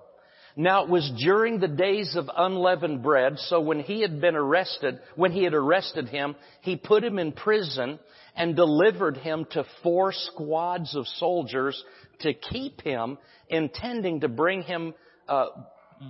[0.54, 5.00] Now it was during the days of unleavened bread, so when he had been arrested,
[5.16, 7.98] when he had arrested him, he put him in prison
[8.36, 11.82] and delivered him to four squads of soldiers
[12.20, 13.18] to keep him,
[13.48, 14.94] intending to bring him,
[15.28, 15.46] uh,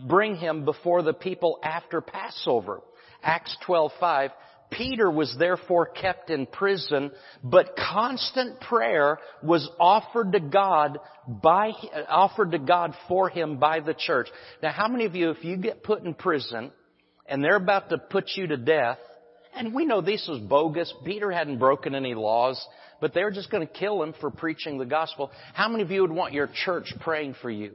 [0.06, 2.80] bring him before the people after Passover.
[3.22, 4.32] Acts 12:5.
[4.70, 7.11] Peter was therefore kept in prison,
[7.44, 11.72] but constant prayer was offered to God by,
[12.08, 14.28] offered to God for him by the church.
[14.62, 16.72] Now how many of you, if you get put in prison
[17.26, 18.98] and they're about to put you to death,
[19.54, 20.92] and we know this was bogus.
[21.04, 22.64] Peter hadn't broken any laws,
[23.00, 25.30] but they were just going to kill him for preaching the gospel.
[25.54, 27.72] How many of you would want your church praying for you?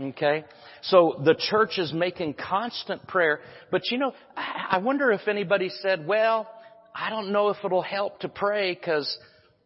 [0.00, 0.44] Okay?
[0.82, 3.40] So the church is making constant prayer.
[3.70, 6.48] But you know, I wonder if anybody said, well,
[6.94, 9.16] I don't know if it'll help to pray because,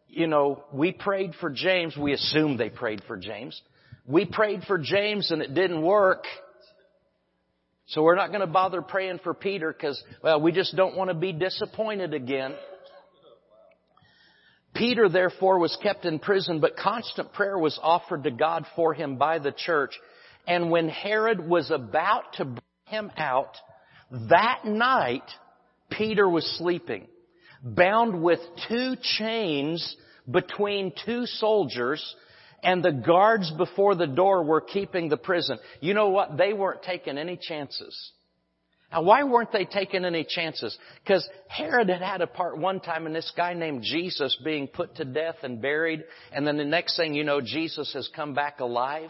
[0.09, 1.95] you know, we prayed for James.
[1.97, 3.59] We assumed they prayed for James.
[4.07, 6.25] We prayed for James and it didn't work.
[7.87, 11.09] So we're not going to bother praying for Peter because, well, we just don't want
[11.09, 12.53] to be disappointed again.
[14.73, 19.17] Peter therefore was kept in prison, but constant prayer was offered to God for him
[19.17, 19.91] by the church.
[20.47, 23.55] And when Herod was about to bring him out,
[24.29, 25.23] that night,
[25.89, 27.07] Peter was sleeping,
[27.63, 29.95] bound with two chains
[30.29, 32.15] between two soldiers,
[32.65, 35.59] and the guards before the door were keeping the prison.
[35.79, 36.35] You know what?
[36.35, 38.11] They weren't taking any chances.
[38.91, 40.75] Now, why weren't they taking any chances?
[41.03, 44.95] Because Herod had had a part one time in this guy named Jesus being put
[44.95, 48.59] to death and buried, and then the next thing you know, Jesus has come back
[48.59, 49.09] alive.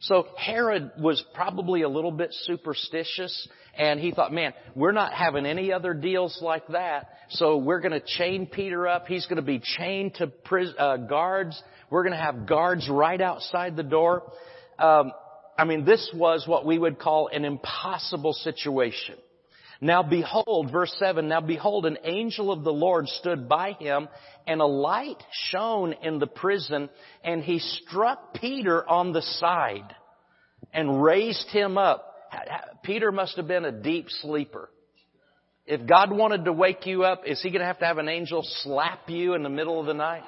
[0.00, 5.46] So Herod was probably a little bit superstitious and he thought, man, we're not having
[5.46, 7.08] any other deals like that.
[7.30, 9.06] So we're going to chain Peter up.
[9.06, 10.30] He's going to be chained to
[10.78, 11.60] uh, guards.
[11.90, 14.22] We're going to have guards right outside the door.
[14.78, 15.12] Um,
[15.58, 19.14] I mean, this was what we would call an impossible situation.
[19.80, 24.08] Now behold, verse 7, now behold, an angel of the Lord stood by him,
[24.46, 26.88] and a light shone in the prison,
[27.22, 29.94] and he struck Peter on the side
[30.72, 32.14] and raised him up.
[32.82, 34.70] Peter must have been a deep sleeper.
[35.66, 38.08] If God wanted to wake you up, is he going to have to have an
[38.08, 40.22] angel slap you in the middle of the night?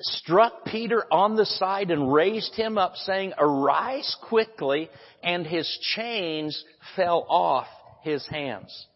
[0.00, 4.90] Struck Peter on the side and raised him up saying, arise quickly,
[5.22, 6.64] and his chains
[6.96, 7.66] fell off
[8.02, 8.86] his hands.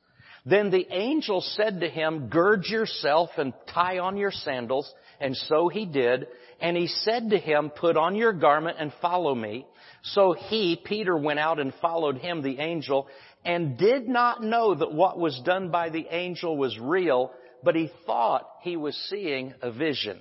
[0.45, 4.93] Then the angel said to him, gird yourself and tie on your sandals.
[5.21, 6.27] And so he did.
[6.61, 9.67] And he said to him, put on your garment and follow me.
[10.03, 13.07] So he, Peter, went out and followed him, the angel,
[13.45, 17.91] and did not know that what was done by the angel was real, but he
[18.07, 20.19] thought he was seeing a vision.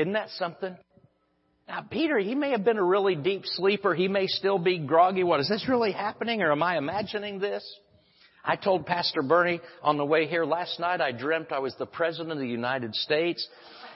[0.00, 0.74] Isn't that something?
[1.68, 3.94] Now, Peter, he may have been a really deep sleeper.
[3.94, 5.24] He may still be groggy.
[5.24, 7.62] What, is this really happening or am I imagining this?
[8.42, 11.84] I told Pastor Bernie on the way here last night I dreamt I was the
[11.84, 13.46] President of the United States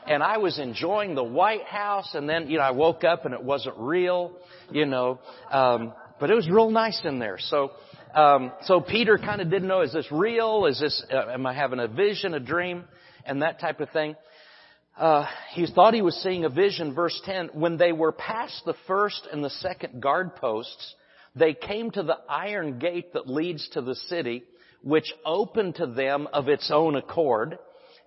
[0.06, 3.32] and I was enjoying the White House and then, you know, I woke up and
[3.32, 4.36] it wasn't real,
[4.70, 5.18] you know,
[5.50, 7.38] um, but it was real nice in there.
[7.38, 7.70] So,
[8.14, 10.66] um, so Peter kind of didn't know, is this real?
[10.66, 12.84] Is this, uh, am I having a vision, a dream,
[13.24, 14.16] and that type of thing?
[14.96, 16.94] Uh, he thought he was seeing a vision.
[16.94, 20.94] Verse 10, when they were past the first and the second guard posts,
[21.34, 24.44] they came to the iron gate that leads to the city,
[24.82, 27.58] which opened to them of its own accord.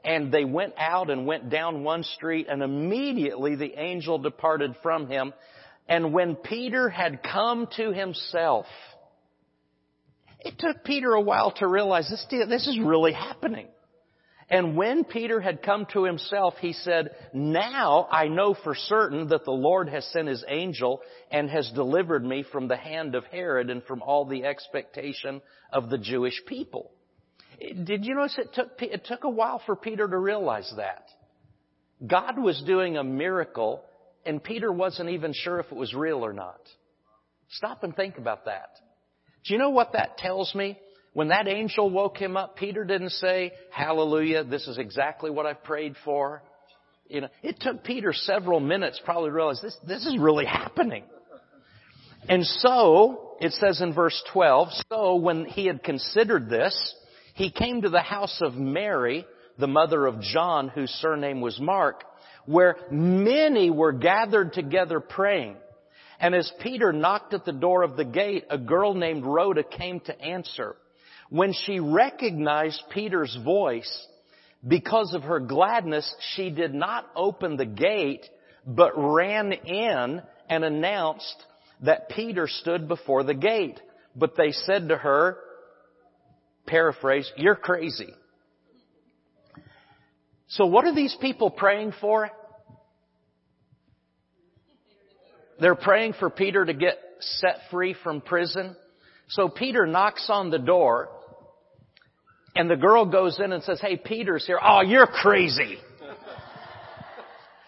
[0.05, 5.07] And they went out and went down one street and immediately the angel departed from
[5.07, 5.33] him.
[5.89, 8.65] And when Peter had come to himself,
[10.39, 13.67] it took Peter a while to realize this, this is really happening.
[14.49, 19.43] And when Peter had come to himself, he said, Now I know for certain that
[19.43, 23.69] the Lord has sent his angel and has delivered me from the hand of Herod
[23.69, 25.41] and from all the expectation
[25.73, 26.91] of the Jewish people.
[27.59, 31.07] Did you notice it took, it took a while for Peter to realize that?
[32.05, 33.83] God was doing a miracle
[34.25, 36.59] and Peter wasn't even sure if it was real or not.
[37.49, 38.69] Stop and think about that.
[39.45, 40.77] Do you know what that tells me?
[41.17, 45.53] When that angel woke him up, Peter didn't say, hallelujah, this is exactly what I
[45.53, 46.43] prayed for.
[47.09, 51.05] You know, it took Peter several minutes probably to realize this, this is really happening.
[52.29, 56.95] And so, it says in verse 12, so when he had considered this,
[57.33, 59.25] he came to the house of Mary,
[59.57, 62.03] the mother of John, whose surname was Mark,
[62.45, 65.55] where many were gathered together praying.
[66.19, 69.99] And as Peter knocked at the door of the gate, a girl named Rhoda came
[70.01, 70.75] to answer.
[71.29, 74.07] When she recognized Peter's voice,
[74.65, 78.25] because of her gladness, she did not open the gate,
[78.65, 81.35] but ran in and announced
[81.81, 83.79] that Peter stood before the gate.
[84.15, 85.37] But they said to her,
[86.65, 88.13] paraphrase, you're crazy.
[90.49, 92.29] So what are these people praying for?
[95.59, 98.75] They're praying for Peter to get set free from prison.
[99.29, 101.09] So Peter knocks on the door
[102.57, 104.59] and the girl goes in and says, hey, Peter's here.
[104.61, 105.77] Oh, you're crazy.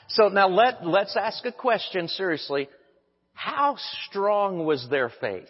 [0.07, 2.67] so now let, let's ask a question seriously.
[3.33, 5.47] How strong was their faith?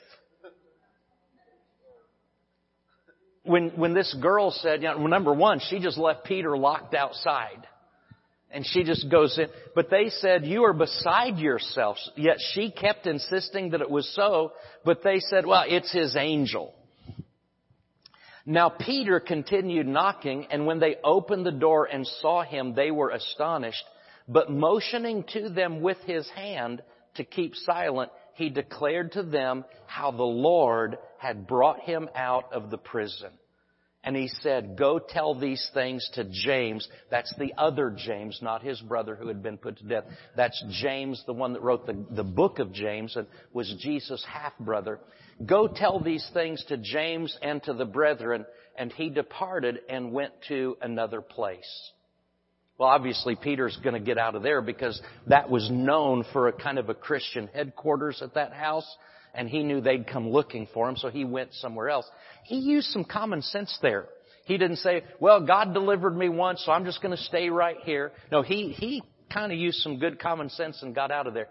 [3.44, 7.66] When, when this girl said, you know, number one, she just left Peter locked outside.
[8.52, 9.48] And she just goes in.
[9.74, 11.98] But they said, you are beside yourself.
[12.16, 14.52] Yet she kept insisting that it was so.
[14.84, 16.74] But they said, well, it's his angel.
[18.50, 23.12] Now Peter continued knocking, and when they opened the door and saw him, they were
[23.12, 23.86] astonished.
[24.28, 26.82] But motioning to them with his hand
[27.14, 32.72] to keep silent, he declared to them how the Lord had brought him out of
[32.72, 33.30] the prison.
[34.04, 36.88] And he said, go tell these things to James.
[37.12, 40.06] That's the other James, not his brother who had been put to death.
[40.38, 44.58] That's James, the one that wrote the, the book of James and was Jesus' half
[44.58, 45.00] brother.
[45.46, 48.46] Go tell these things to James and to the brethren.
[48.78, 51.92] And he departed and went to another place.
[52.78, 56.54] Well, obviously Peter's going to get out of there because that was known for a
[56.54, 58.88] kind of a Christian headquarters at that house
[59.34, 62.06] and he knew they'd come looking for him, so he went somewhere else.
[62.44, 64.08] He used some common sense there.
[64.46, 68.12] He didn't say, well, God delivered me once, so I'm just to stay right here.
[68.32, 71.50] No, he, he kind of used some good common sense and got out of there.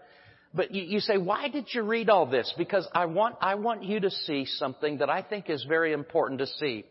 [0.53, 2.53] But you, you say, why did you read all this?
[2.57, 6.39] Because I want, I want you to see something that I think is very important
[6.39, 6.85] to see.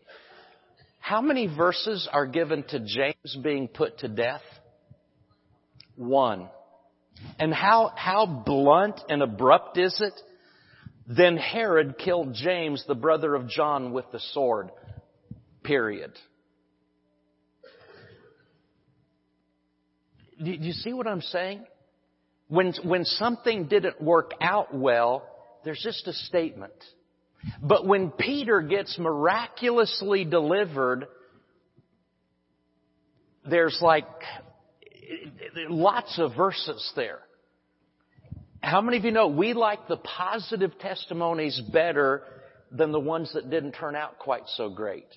[0.99, 4.41] How many verses are given to James being put to death?
[5.95, 6.49] One.
[7.37, 10.13] And how, how blunt and abrupt is it?
[11.09, 14.69] Then Herod killed James, the brother of John, with the sword.
[15.63, 16.11] Period.
[20.41, 21.65] Do you see what I'm saying?
[22.47, 25.27] When, when something didn't work out well,
[25.65, 26.73] there's just a statement.
[27.59, 31.07] But when Peter gets miraculously delivered,
[33.49, 34.07] there's like
[35.69, 37.19] lots of verses there.
[38.61, 42.23] How many of you know we like the positive testimonies better
[42.71, 45.07] than the ones that didn't turn out quite so great?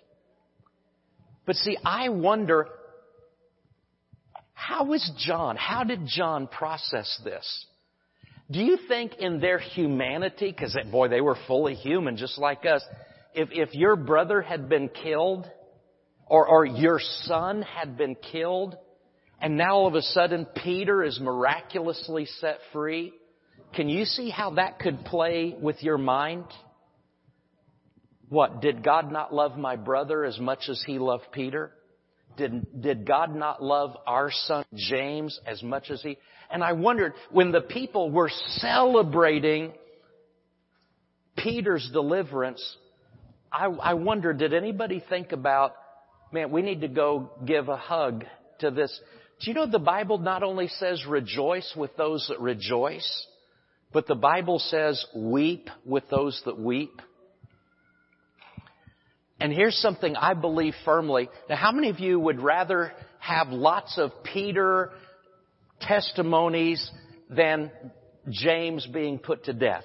[1.45, 2.69] But see, I wonder,
[4.55, 7.67] how is John, how did John process this?
[8.51, 12.85] Do you think in their humanity, because boy, they were fully human just like us,
[13.35, 15.51] if, if your brother had been killed,
[16.27, 18.77] or, or your son had been killed,
[19.41, 23.13] and now all of a sudden Peter is miraculously set free,
[23.75, 26.45] can you see how that could play with your mind?
[28.29, 31.73] What, did God not love my brother as much as he loved Peter?
[32.37, 36.17] Did, did God not love our son James as much as he?
[36.51, 39.73] And I wondered, when the people were celebrating
[41.37, 42.63] Peter's deliverance,
[43.51, 45.75] I, I wondered, did anybody think about,
[46.33, 48.25] man, we need to go give a hug
[48.61, 48.99] to this.
[49.41, 53.27] Do you know the Bible not only says rejoice with those that rejoice,
[53.93, 57.01] but the Bible says, weep with those that weep.
[59.41, 61.29] And here's something I believe firmly.
[61.49, 64.91] Now, how many of you would rather have lots of Peter
[65.81, 66.91] testimonies
[67.29, 67.71] than
[68.31, 69.85] James being put to death?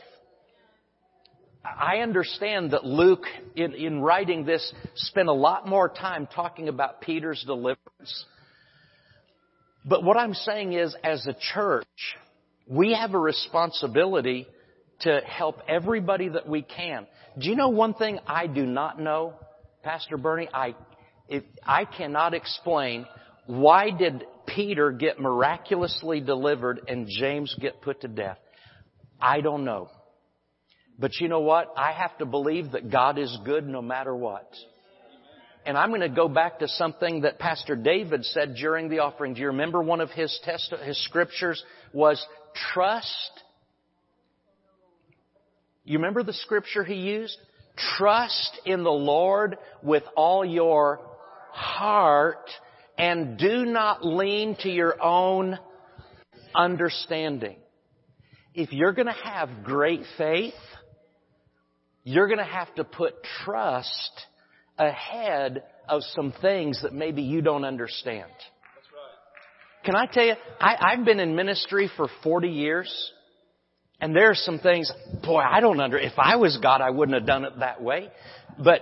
[1.65, 7.01] I understand that Luke, in, in writing this, spent a lot more time talking about
[7.01, 8.25] Peter's deliverance.
[9.83, 11.85] But what I'm saying is, as a church,
[12.68, 14.47] we have a responsibility
[15.01, 17.07] to help everybody that we can.
[17.38, 19.34] Do you know one thing I do not know,
[19.84, 20.49] Pastor Bernie?
[20.53, 20.76] I,
[21.63, 23.05] I cannot explain
[23.45, 28.39] why did Peter get miraculously delivered and James get put to death?
[29.22, 29.89] I don't know.
[30.99, 31.74] But you know what?
[31.78, 34.51] I have to believe that God is good no matter what.
[35.65, 39.34] And I'm going to go back to something that Pastor David said during the offering.
[39.34, 41.61] Do you remember one of his test, his scriptures
[41.93, 42.26] was
[42.73, 43.31] trust.
[45.83, 47.37] You remember the scripture he used?
[47.97, 50.99] Trust in the Lord with all your
[51.51, 52.49] heart
[52.97, 55.57] and do not lean to your own
[56.55, 57.57] understanding.
[58.53, 60.53] If you're going to have great faith,
[62.03, 64.11] you're going to have to put trust
[64.77, 68.31] ahead of some things that maybe you don't understand.
[69.86, 73.11] Can I tell you, I, I've been in ministry for 40 years,
[73.99, 74.91] and there are some things,
[75.23, 78.09] boy, I don't under, if I was God, I wouldn't have done it that way.
[78.63, 78.82] But,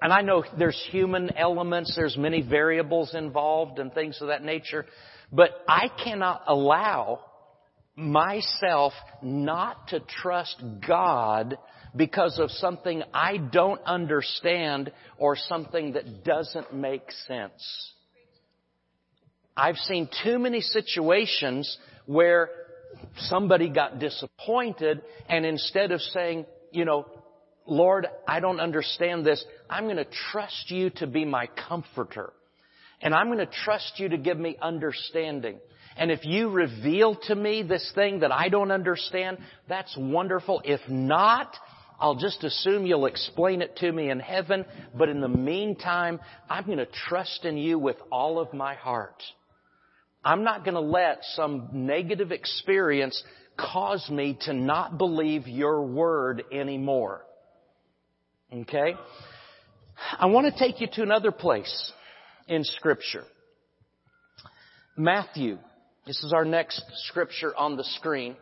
[0.00, 4.86] and I know there's human elements, there's many variables involved and things of that nature,
[5.32, 7.20] but I cannot allow
[7.96, 11.58] myself not to trust God
[11.96, 17.92] because of something I don't understand or something that doesn't make sense.
[19.58, 22.48] I've seen too many situations where
[23.16, 27.06] somebody got disappointed and instead of saying, you know,
[27.66, 32.32] Lord, I don't understand this, I'm going to trust you to be my comforter.
[33.02, 35.58] And I'm going to trust you to give me understanding.
[35.96, 39.38] And if you reveal to me this thing that I don't understand,
[39.68, 40.62] that's wonderful.
[40.64, 41.52] If not,
[41.98, 44.64] I'll just assume you'll explain it to me in heaven.
[44.96, 49.20] But in the meantime, I'm going to trust in you with all of my heart.
[50.28, 53.22] I'm not going to let some negative experience
[53.56, 57.22] cause me to not believe your word anymore.
[58.52, 58.94] Okay?
[60.18, 61.92] I want to take you to another place
[62.46, 63.24] in scripture.
[64.98, 65.56] Matthew.
[66.06, 68.36] This is our next scripture on the screen.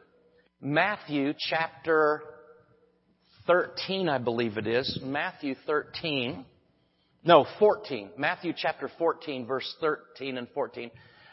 [0.61, 2.21] Matthew chapter
[3.47, 4.99] 13, I believe it is.
[5.05, 6.45] Matthew 13.
[7.25, 8.11] No, 14.
[8.19, 10.91] Matthew chapter 14, verse 13 and 14.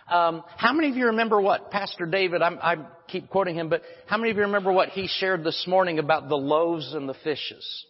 [0.09, 2.41] Um, how many of you remember what Pastor David?
[2.41, 2.75] I'm, I
[3.07, 6.29] keep quoting him, but how many of you remember what he shared this morning about
[6.29, 7.85] the loaves and the fishes?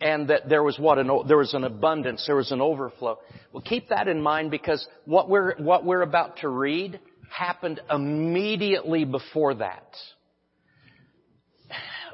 [0.00, 3.18] And that there was what an, there was an abundance, there was an overflow.
[3.52, 6.98] Well, keep that in mind because what we're what we're about to read
[7.30, 9.94] happened immediately before that.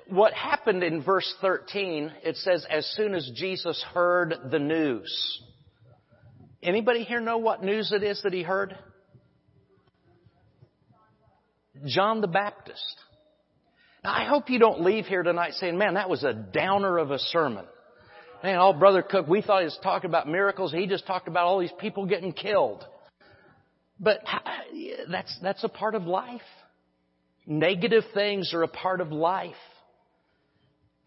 [0.09, 5.43] What happened in verse 13, it says, as soon as Jesus heard the news.
[6.63, 8.77] Anybody here know what news it is that he heard?
[11.87, 12.83] John the Baptist.
[14.03, 17.11] Now, I hope you don't leave here tonight saying, man, that was a downer of
[17.11, 17.65] a sermon.
[18.43, 20.73] Man, all Brother Cooke, we thought he was talking about miracles.
[20.73, 22.85] He just talked about all these people getting killed.
[24.01, 24.21] But
[25.09, 26.41] that's, that's a part of life.
[27.47, 29.55] Negative things are a part of life.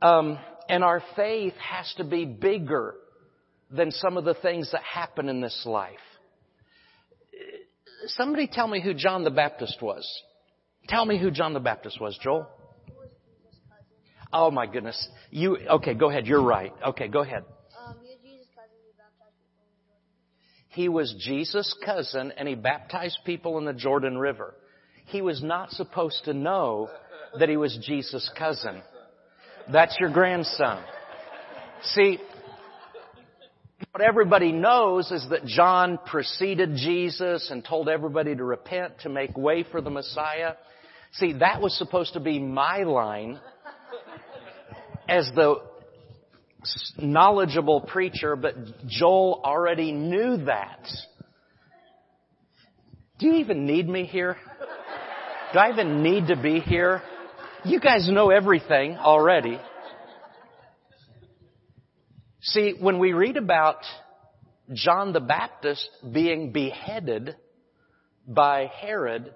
[0.01, 2.95] Um, and our faith has to be bigger
[3.71, 5.97] than some of the things that happen in this life.
[8.07, 10.07] Somebody tell me who John the Baptist was.
[10.87, 12.47] Tell me who John the Baptist was, Joel.
[14.33, 15.07] Oh my goodness.
[15.29, 16.25] You, okay, go ahead.
[16.25, 16.73] You're right.
[16.87, 17.43] Okay, go ahead.
[20.69, 24.55] He was Jesus' cousin and he baptized people in the Jordan River.
[25.05, 26.89] He was not supposed to know
[27.37, 28.81] that he was Jesus' cousin.
[29.71, 30.81] That's your grandson.
[31.83, 32.19] See,
[33.91, 39.35] what everybody knows is that John preceded Jesus and told everybody to repent to make
[39.37, 40.53] way for the Messiah.
[41.13, 43.39] See, that was supposed to be my line
[45.09, 45.61] as the
[46.97, 48.55] knowledgeable preacher, but
[48.87, 50.87] Joel already knew that.
[53.19, 54.37] Do you even need me here?
[55.53, 57.01] Do I even need to be here?
[57.65, 59.59] You guys know everything already.
[62.41, 63.77] See, when we read about
[64.73, 67.35] John the Baptist being beheaded
[68.27, 69.31] by Herod,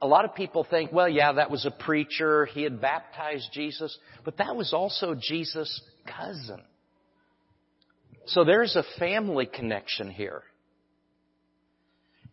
[0.00, 2.46] a lot of people think, well, yeah, that was a preacher.
[2.46, 3.96] He had baptized Jesus.
[4.24, 6.62] But that was also Jesus' cousin.
[8.26, 10.42] So there's a family connection here.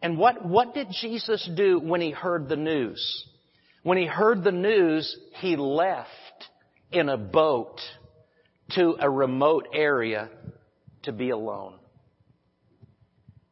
[0.01, 3.25] And what, what did Jesus do when he heard the news?
[3.83, 6.09] When he heard the news, he left
[6.91, 7.81] in a boat
[8.71, 10.29] to a remote area
[11.03, 11.75] to be alone.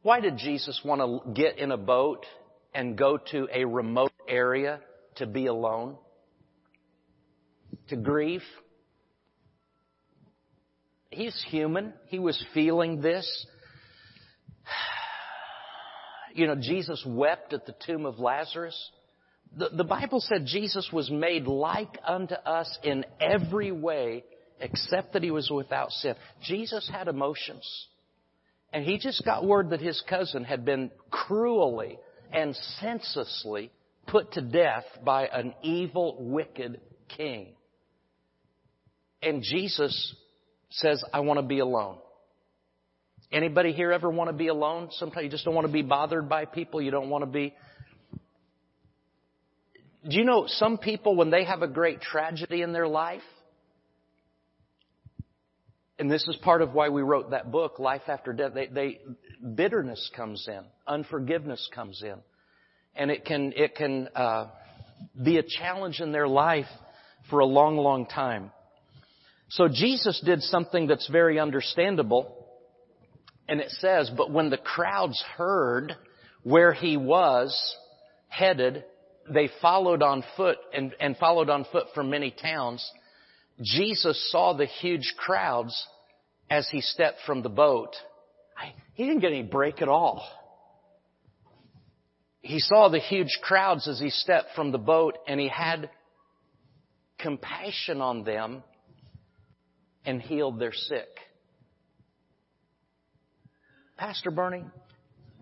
[0.01, 2.26] Why did Jesus want to get in a boat
[2.74, 4.80] and go to a remote area
[5.16, 5.95] to be alone?
[7.89, 8.43] To grieve?
[11.09, 11.93] He's human.
[12.07, 13.47] He was feeling this.
[16.34, 18.78] You know, Jesus wept at the tomb of Lazarus.
[19.55, 24.26] The, the Bible said Jesus was made like unto us in every way
[24.59, 26.15] except that he was without sin.
[26.43, 27.87] Jesus had emotions.
[28.73, 31.97] And he just got word that his cousin had been cruelly
[32.31, 33.71] and senselessly
[34.07, 36.81] put to death by an evil, wicked
[37.15, 37.53] king.
[39.21, 40.15] And Jesus
[40.69, 41.97] says, I want to be alone.
[43.31, 44.89] Anybody here ever want to be alone?
[44.91, 46.81] Sometimes you just don't want to be bothered by people.
[46.81, 47.53] You don't want to be.
[50.07, 53.23] Do you know some people, when they have a great tragedy in their life,
[55.97, 58.53] and this is part of why we wrote that book, Life After Death.
[58.53, 58.99] They, they,
[59.55, 62.15] bitterness comes in, unforgiveness comes in,
[62.95, 64.47] and it can it can uh,
[65.21, 66.67] be a challenge in their life
[67.29, 68.51] for a long, long time.
[69.49, 72.45] So Jesus did something that's very understandable,
[73.47, 75.95] and it says, "But when the crowds heard
[76.43, 77.75] where he was
[78.27, 78.83] headed,
[79.29, 82.85] they followed on foot and, and followed on foot from many towns."
[83.61, 85.87] Jesus saw the huge crowds
[86.49, 87.95] as he stepped from the boat.
[88.93, 90.25] He didn't get any break at all.
[92.41, 95.89] He saw the huge crowds as he stepped from the boat and he had
[97.17, 98.61] compassion on them
[100.05, 101.07] and healed their sick.
[103.97, 104.65] Pastor Bernie,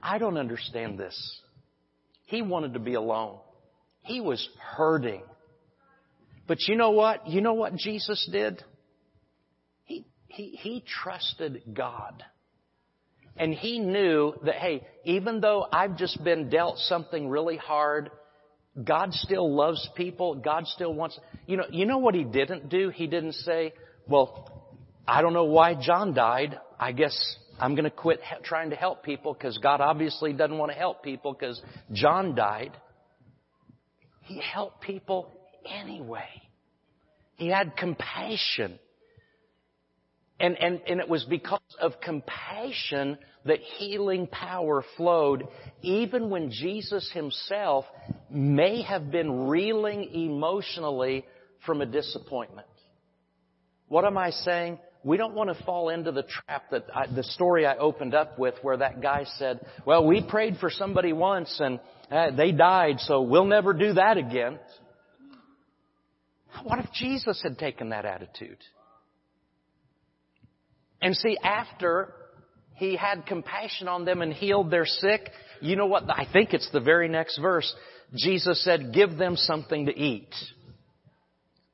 [0.02, 1.42] I don't understand this.
[2.26, 3.40] He wanted to be alone.
[4.02, 5.24] He was hurting.
[6.48, 7.28] But you know what?
[7.28, 8.64] You know what Jesus did?
[9.86, 12.24] He, he, he trusted God.
[13.36, 18.12] And he knew that, hey, even though I've just been dealt something really hard,
[18.82, 20.36] God still loves people.
[20.36, 22.90] God still wants, you know, you know what he didn't do?
[22.90, 23.74] He didn't say,
[24.08, 24.70] well,
[25.08, 26.60] I don't know why John died.
[26.80, 30.72] I guess I'm going to quit trying to help people because God obviously doesn't want
[30.72, 32.78] to help people because John died.
[34.22, 35.32] He helped people
[35.66, 36.30] anyway.
[37.36, 38.80] He had compassion.
[40.40, 45.48] And, and, and it was because of compassion that healing power flowed
[45.82, 47.86] even when Jesus himself
[48.30, 51.26] may have been reeling emotionally
[51.66, 52.68] from a disappointment.
[53.88, 54.80] What am I saying?
[55.04, 58.40] We don't want to fall into the trap that I, the story I opened up
[58.40, 63.00] with where that guy said, well, we prayed for somebody once and uh, they died,
[63.00, 64.60] so we'll never do that again.
[66.62, 68.58] What if Jesus had taken that attitude?
[71.02, 72.14] And see, after
[72.76, 75.30] he had compassion on them and healed their sick,
[75.62, 76.04] you know what?
[76.10, 77.74] I think it's the very next verse.
[78.16, 80.34] Jesus said, give them something to eat.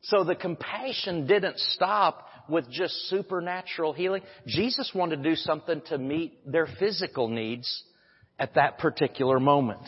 [0.04, 4.24] So the compassion didn't stop with just supernatural healing.
[4.48, 7.84] Jesus wanted to do something to meet their physical needs
[8.40, 9.82] at that particular moment.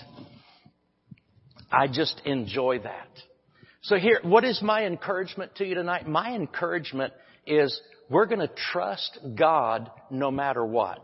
[1.71, 3.09] I just enjoy that.
[3.83, 6.07] So here, what is my encouragement to you tonight?
[6.07, 7.13] My encouragement
[7.47, 7.79] is
[8.09, 11.01] we're going to trust God no matter what.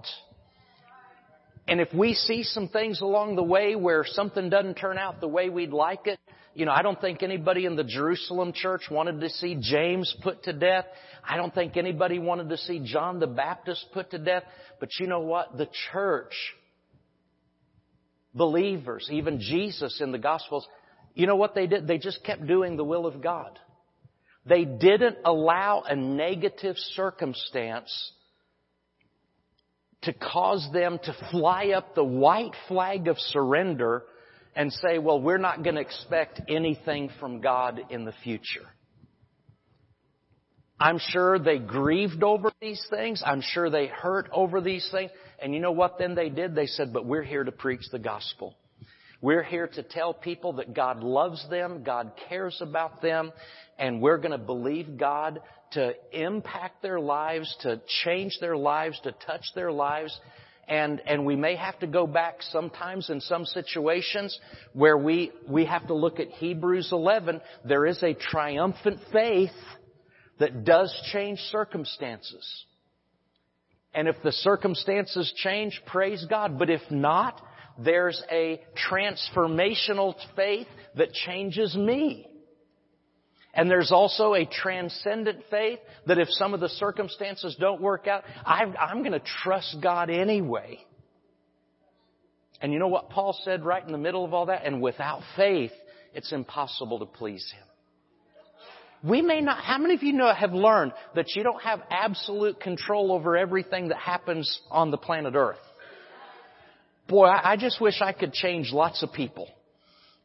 [1.67, 5.27] And if we see some things along the way where something doesn't turn out the
[5.27, 6.19] way we'd like it,
[6.53, 10.43] you know, I don't think anybody in the Jerusalem church wanted to see James put
[10.43, 10.85] to death.
[11.27, 14.43] I don't think anybody wanted to see John the Baptist put to death.
[14.79, 15.57] But you know what?
[15.57, 16.33] The church,
[18.33, 20.67] believers, even Jesus in the Gospels,
[21.17, 21.87] you know what they did?
[21.87, 23.57] They just kept doing the will of God.
[24.45, 28.11] They didn't allow a negative circumstance
[30.03, 34.03] to cause them to fly up the white flag of surrender
[34.55, 38.67] and say, well, we're not going to expect anything from God in the future.
[40.79, 43.23] I'm sure they grieved over these things.
[43.25, 45.09] I'm sure they hurt over these things.
[45.41, 46.53] And you know what then they did?
[46.53, 48.55] They said, but we're here to preach the gospel.
[49.19, 53.31] We're here to tell people that God loves them, God cares about them,
[53.79, 55.41] and we're going to believe God
[55.71, 60.17] to impact their lives, to change their lives, to touch their lives.
[60.67, 64.37] And, and we may have to go back sometimes in some situations
[64.73, 67.41] where we, we have to look at Hebrews 11.
[67.65, 69.49] There is a triumphant faith
[70.39, 72.65] that does change circumstances.
[73.95, 76.59] And if the circumstances change, praise God.
[76.59, 77.41] But if not,
[77.83, 82.27] there's a transformational faith that changes me.
[83.53, 88.23] And there's also a transcendent faith that if some of the circumstances don't work out,
[88.45, 90.79] I'm, I'm going to trust God anyway.
[92.61, 94.65] And you know what Paul said right in the middle of all that?
[94.65, 95.71] And without faith,
[96.13, 99.09] it's impossible to please Him.
[99.09, 102.59] We may not, how many of you know, have learned that you don't have absolute
[102.59, 105.57] control over everything that happens on the planet Earth?
[107.07, 109.47] Boy, I just wish I could change lots of people.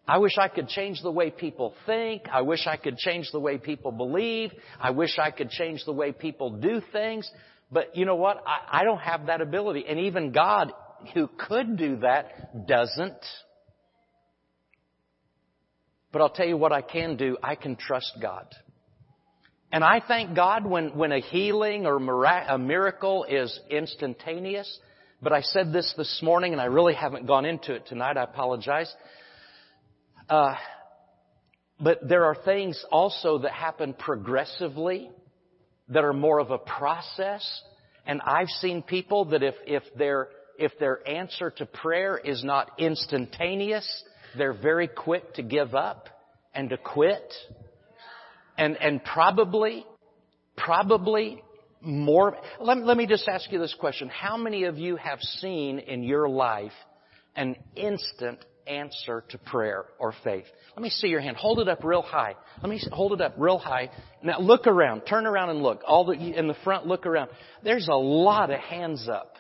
[0.07, 2.22] I wish I could change the way people think.
[2.30, 4.51] I wish I could change the way people believe.
[4.80, 7.30] I wish I could change the way people do things.
[7.70, 8.43] But you know what?
[8.45, 9.85] I, I don't have that ability.
[9.89, 10.72] And even God,
[11.14, 13.24] who could do that, doesn't.
[16.12, 17.39] But I'll tell you what I can do.
[17.43, 18.47] I can trust God.
[19.70, 24.78] And I thank God when, when a healing or a miracle is instantaneous.
[25.22, 28.16] But I said this this morning and I really haven't gone into it tonight.
[28.16, 28.92] I apologize.
[30.28, 30.56] Uh,
[31.80, 35.10] but there are things also that happen progressively
[35.88, 37.62] that are more of a process.
[38.04, 42.72] And I've seen people that if, if their, if their answer to prayer is not
[42.78, 43.86] instantaneous,
[44.36, 46.08] they're very quick to give up
[46.52, 47.32] and to quit.
[48.58, 49.86] And, and probably,
[50.56, 51.42] probably
[51.83, 54.09] more, let, let me just ask you this question.
[54.09, 56.72] How many of you have seen in your life
[57.37, 60.45] an instant answer to prayer or faith?
[60.76, 61.37] Let me see your hand.
[61.37, 62.35] Hold it up real high.
[62.62, 63.91] Let me hold it up real high.
[64.22, 65.03] Now look around.
[65.03, 65.83] Turn around and look.
[65.87, 67.30] All the, in the front, look around.
[67.64, 69.37] There's a lot of hands up.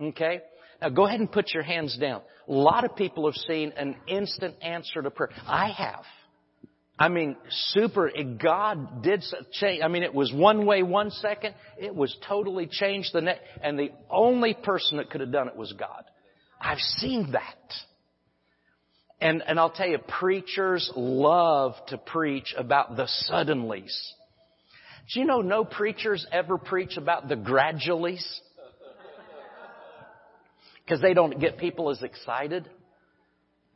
[0.00, 0.40] Okay?
[0.82, 2.22] Now go ahead and put your hands down.
[2.48, 5.30] A lot of people have seen an instant answer to prayer.
[5.46, 6.04] I have.
[6.96, 7.36] I mean,
[7.72, 9.82] super, God did change.
[9.82, 11.54] I mean, it was one way one second.
[11.76, 13.42] It was totally changed the next.
[13.62, 16.04] And the only person that could have done it was God.
[16.60, 17.74] I've seen that.
[19.20, 23.94] And, and I'll tell you, preachers love to preach about the suddenlies.
[25.12, 28.24] Do you know no preachers ever preach about the graduallys?
[30.84, 32.68] Because they don't get people as excited.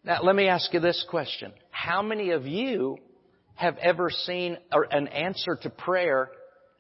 [0.05, 1.53] Now, let me ask you this question.
[1.71, 2.99] How many of you
[3.59, 6.31] have ever seen an answer to prayer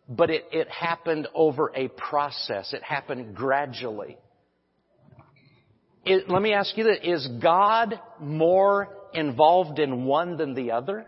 [0.08, 2.72] but it, it happened over a process.
[2.72, 4.16] It happened gradually.
[6.04, 6.98] It, let me ask you this.
[7.02, 11.06] Is God more involved in one than the other?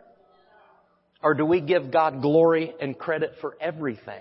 [1.22, 4.20] Or do we give God glory and credit for everything?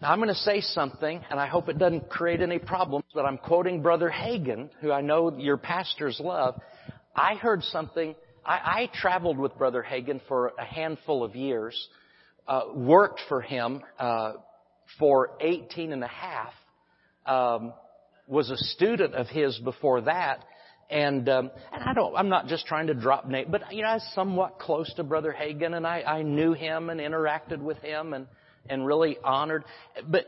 [0.00, 3.24] Now I'm going to say something, and I hope it doesn't create any problems, but
[3.24, 6.60] I'm quoting Brother Hagin, who I know your pastors love.
[7.16, 8.14] I heard something,
[8.44, 11.88] I, I traveled with Brother Hagin for a handful of years,
[12.46, 14.34] uh, worked for him uh,
[14.98, 16.52] for 18 and a half,
[17.26, 17.72] um,
[18.26, 20.44] was a student of his before that,
[20.90, 23.88] and um, and I don't I'm not just trying to drop name, but you know
[23.88, 27.78] I was somewhat close to Brother Hagin, and I I knew him and interacted with
[27.78, 28.26] him and
[28.68, 29.64] and really honored.
[30.08, 30.26] But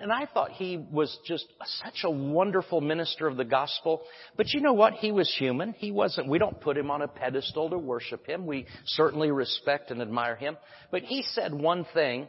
[0.00, 1.46] and I thought he was just
[1.82, 4.02] such a wonderful minister of the gospel.
[4.36, 4.94] But you know what?
[4.94, 5.74] He was human.
[5.74, 6.28] He wasn't.
[6.28, 8.46] We don't put him on a pedestal to worship him.
[8.46, 10.56] We certainly respect and admire him.
[10.90, 12.28] But he said one thing,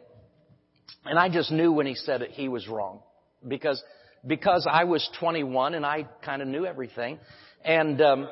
[1.05, 3.01] and I just knew when he said it he was wrong
[3.47, 3.83] because
[4.27, 7.19] because I was 21 and I kind of knew everything.
[7.63, 8.29] And, um,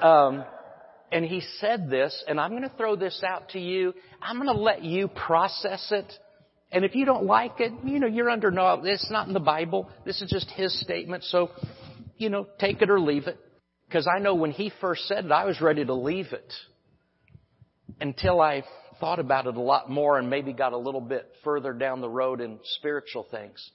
[0.00, 0.44] um,
[1.10, 3.92] and he said this, and I'm going to throw this out to you.
[4.20, 6.12] I'm going to let you process it.
[6.72, 9.40] And if you don't like it, you know, you're under no, it's not in the
[9.40, 9.90] Bible.
[10.04, 11.24] This is just his statement.
[11.24, 11.50] So,
[12.16, 13.38] you know, take it or leave it.
[13.86, 16.52] Because I know when he first said it, I was ready to leave it.
[18.00, 18.64] Until I
[19.00, 22.08] thought about it a lot more and maybe got a little bit further down the
[22.08, 23.70] road in spiritual things.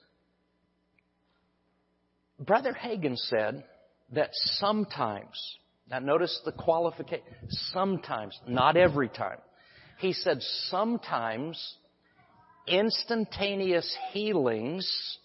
[2.40, 3.64] Brother Hagin said,
[4.12, 5.58] that sometimes,
[5.90, 7.24] now notice the qualification,
[7.72, 9.38] sometimes, not every time.
[9.98, 10.38] He said
[10.68, 11.76] sometimes
[12.70, 15.18] instantaneous healings,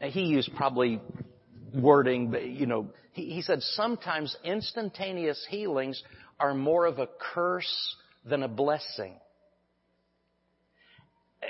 [0.00, 1.00] he used probably
[1.74, 6.02] wording, but you know, he, he said sometimes instantaneous healings
[6.38, 9.14] are more of a curse than a blessing.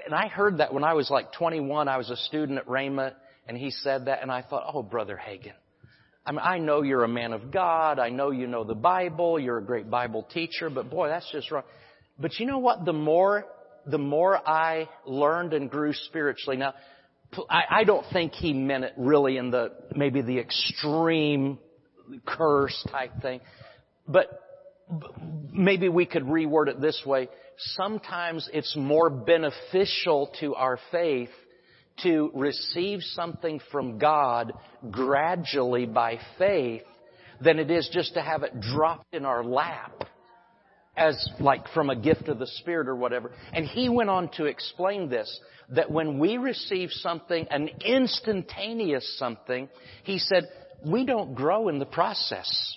[0.04, 3.14] And I heard that when I was like 21, I was a student at Rhema,
[3.48, 5.52] and he said that, and I thought, oh, Brother Hagin,
[6.24, 7.98] I mean, I know you're a man of God.
[7.98, 9.40] I know you know the Bible.
[9.40, 11.64] You're a great Bible teacher, but boy, that's just wrong.
[12.18, 12.84] But you know what?
[12.84, 13.46] The more,
[13.90, 16.56] the more I learned and grew spiritually.
[16.56, 16.74] Now,
[17.48, 21.58] I, I don't think he meant it really in the, maybe the extreme
[22.26, 23.40] curse type thing.
[24.08, 24.28] But
[25.52, 27.28] maybe we could reword it this way.
[27.76, 31.30] Sometimes it's more beneficial to our faith
[32.02, 34.52] to receive something from God
[34.90, 36.82] gradually by faith
[37.40, 40.04] than it is just to have it dropped in our lap
[41.00, 43.32] as like from a gift of the Spirit or whatever.
[43.52, 45.40] And he went on to explain this,
[45.70, 49.68] that when we receive something, an instantaneous something,
[50.04, 50.44] he said,
[50.86, 52.76] we don't grow in the process.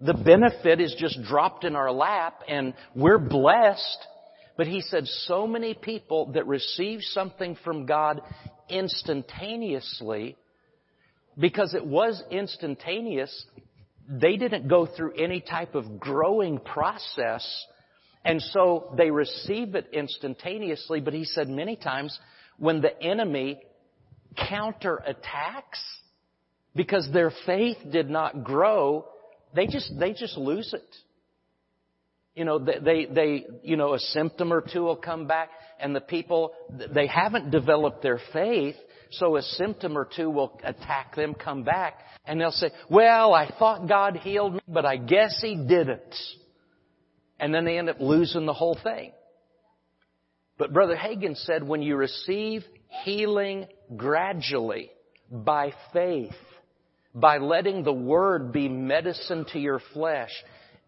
[0.00, 4.06] The benefit is just dropped in our lap and we're blessed
[4.58, 8.20] but he said so many people that receive something from God
[8.68, 10.36] instantaneously,
[11.38, 13.46] because it was instantaneous,
[14.08, 17.46] they didn't go through any type of growing process,
[18.24, 22.18] and so they receive it instantaneously, but he said many times
[22.58, 23.60] when the enemy
[24.36, 25.82] counterattacks,
[26.74, 29.04] because their faith did not grow,
[29.54, 30.96] they just, they just lose it
[32.38, 36.00] you know, they, they, you know, a symptom or two will come back and the
[36.00, 36.52] people,
[36.94, 38.76] they haven't developed their faith,
[39.10, 43.50] so a symptom or two will attack them, come back, and they'll say, well, I
[43.58, 46.14] thought God healed me, but I guess He didn't.
[47.40, 49.10] And then they end up losing the whole thing.
[50.58, 52.62] But Brother Hagin said when you receive
[53.04, 53.66] healing
[53.96, 54.90] gradually,
[55.28, 56.32] by faith,
[57.14, 60.30] by letting the Word be medicine to your flesh,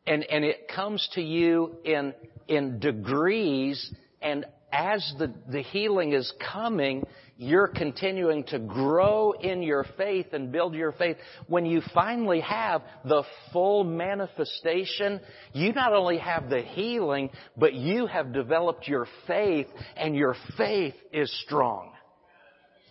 [0.07, 2.15] and, and it comes to you in,
[2.49, 3.93] in degrees
[4.23, 7.05] and as the, the healing is coming,
[7.37, 11.17] you're continuing to grow in your faith and build your faith.
[11.49, 15.21] When you finally have the full manifestation,
[15.53, 20.95] you not only have the healing, but you have developed your faith and your faith
[21.13, 21.93] is strong.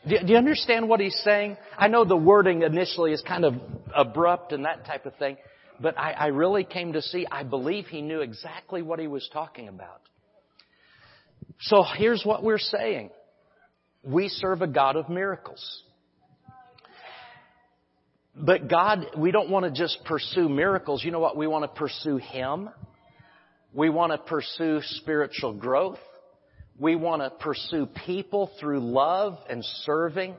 [0.07, 1.57] Do, you understand what he's saying?
[1.78, 3.55] I know the wording initially is kind of
[3.95, 5.38] abrupt and that type of thing,
[5.82, 9.27] but I, I really came to see, I believe he knew exactly what he was
[9.32, 10.01] talking about.
[11.61, 13.09] So here's what we're saying.
[14.03, 15.84] We serve a God of miracles.
[18.36, 21.03] But God, we don't want to just pursue miracles.
[21.03, 21.36] You know what?
[21.36, 22.69] We want to pursue Him.
[23.73, 25.99] We want to pursue spiritual growth.
[26.80, 30.36] We want to pursue people through love and serving.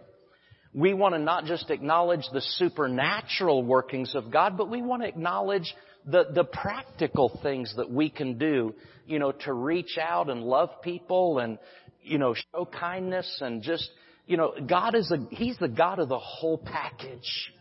[0.73, 5.09] We want to not just acknowledge the supernatural workings of God, but we want to
[5.09, 5.75] acknowledge
[6.07, 8.75] the, the practical things that we can do,
[9.07, 11.59] you know, to reach out and love people and,
[12.03, 13.91] you know, show kindness and just,
[14.27, 17.53] you know, God is a, He's the God of the whole package.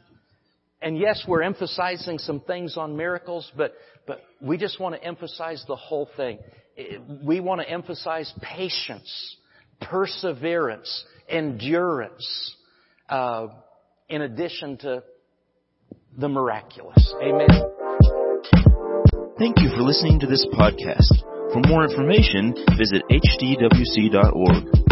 [0.82, 3.74] And yes, we're emphasizing some things on miracles, but,
[4.08, 6.40] but we just want to emphasize the whole thing.
[7.24, 9.36] We want to emphasize patience,
[9.82, 12.56] perseverance, endurance,
[13.10, 13.48] uh,
[14.08, 15.04] in addition to
[16.18, 17.14] the miraculous.
[17.22, 17.50] Amen.
[19.38, 21.24] Thank you for listening to this podcast.
[21.54, 24.89] For more information, visit hdwc.org.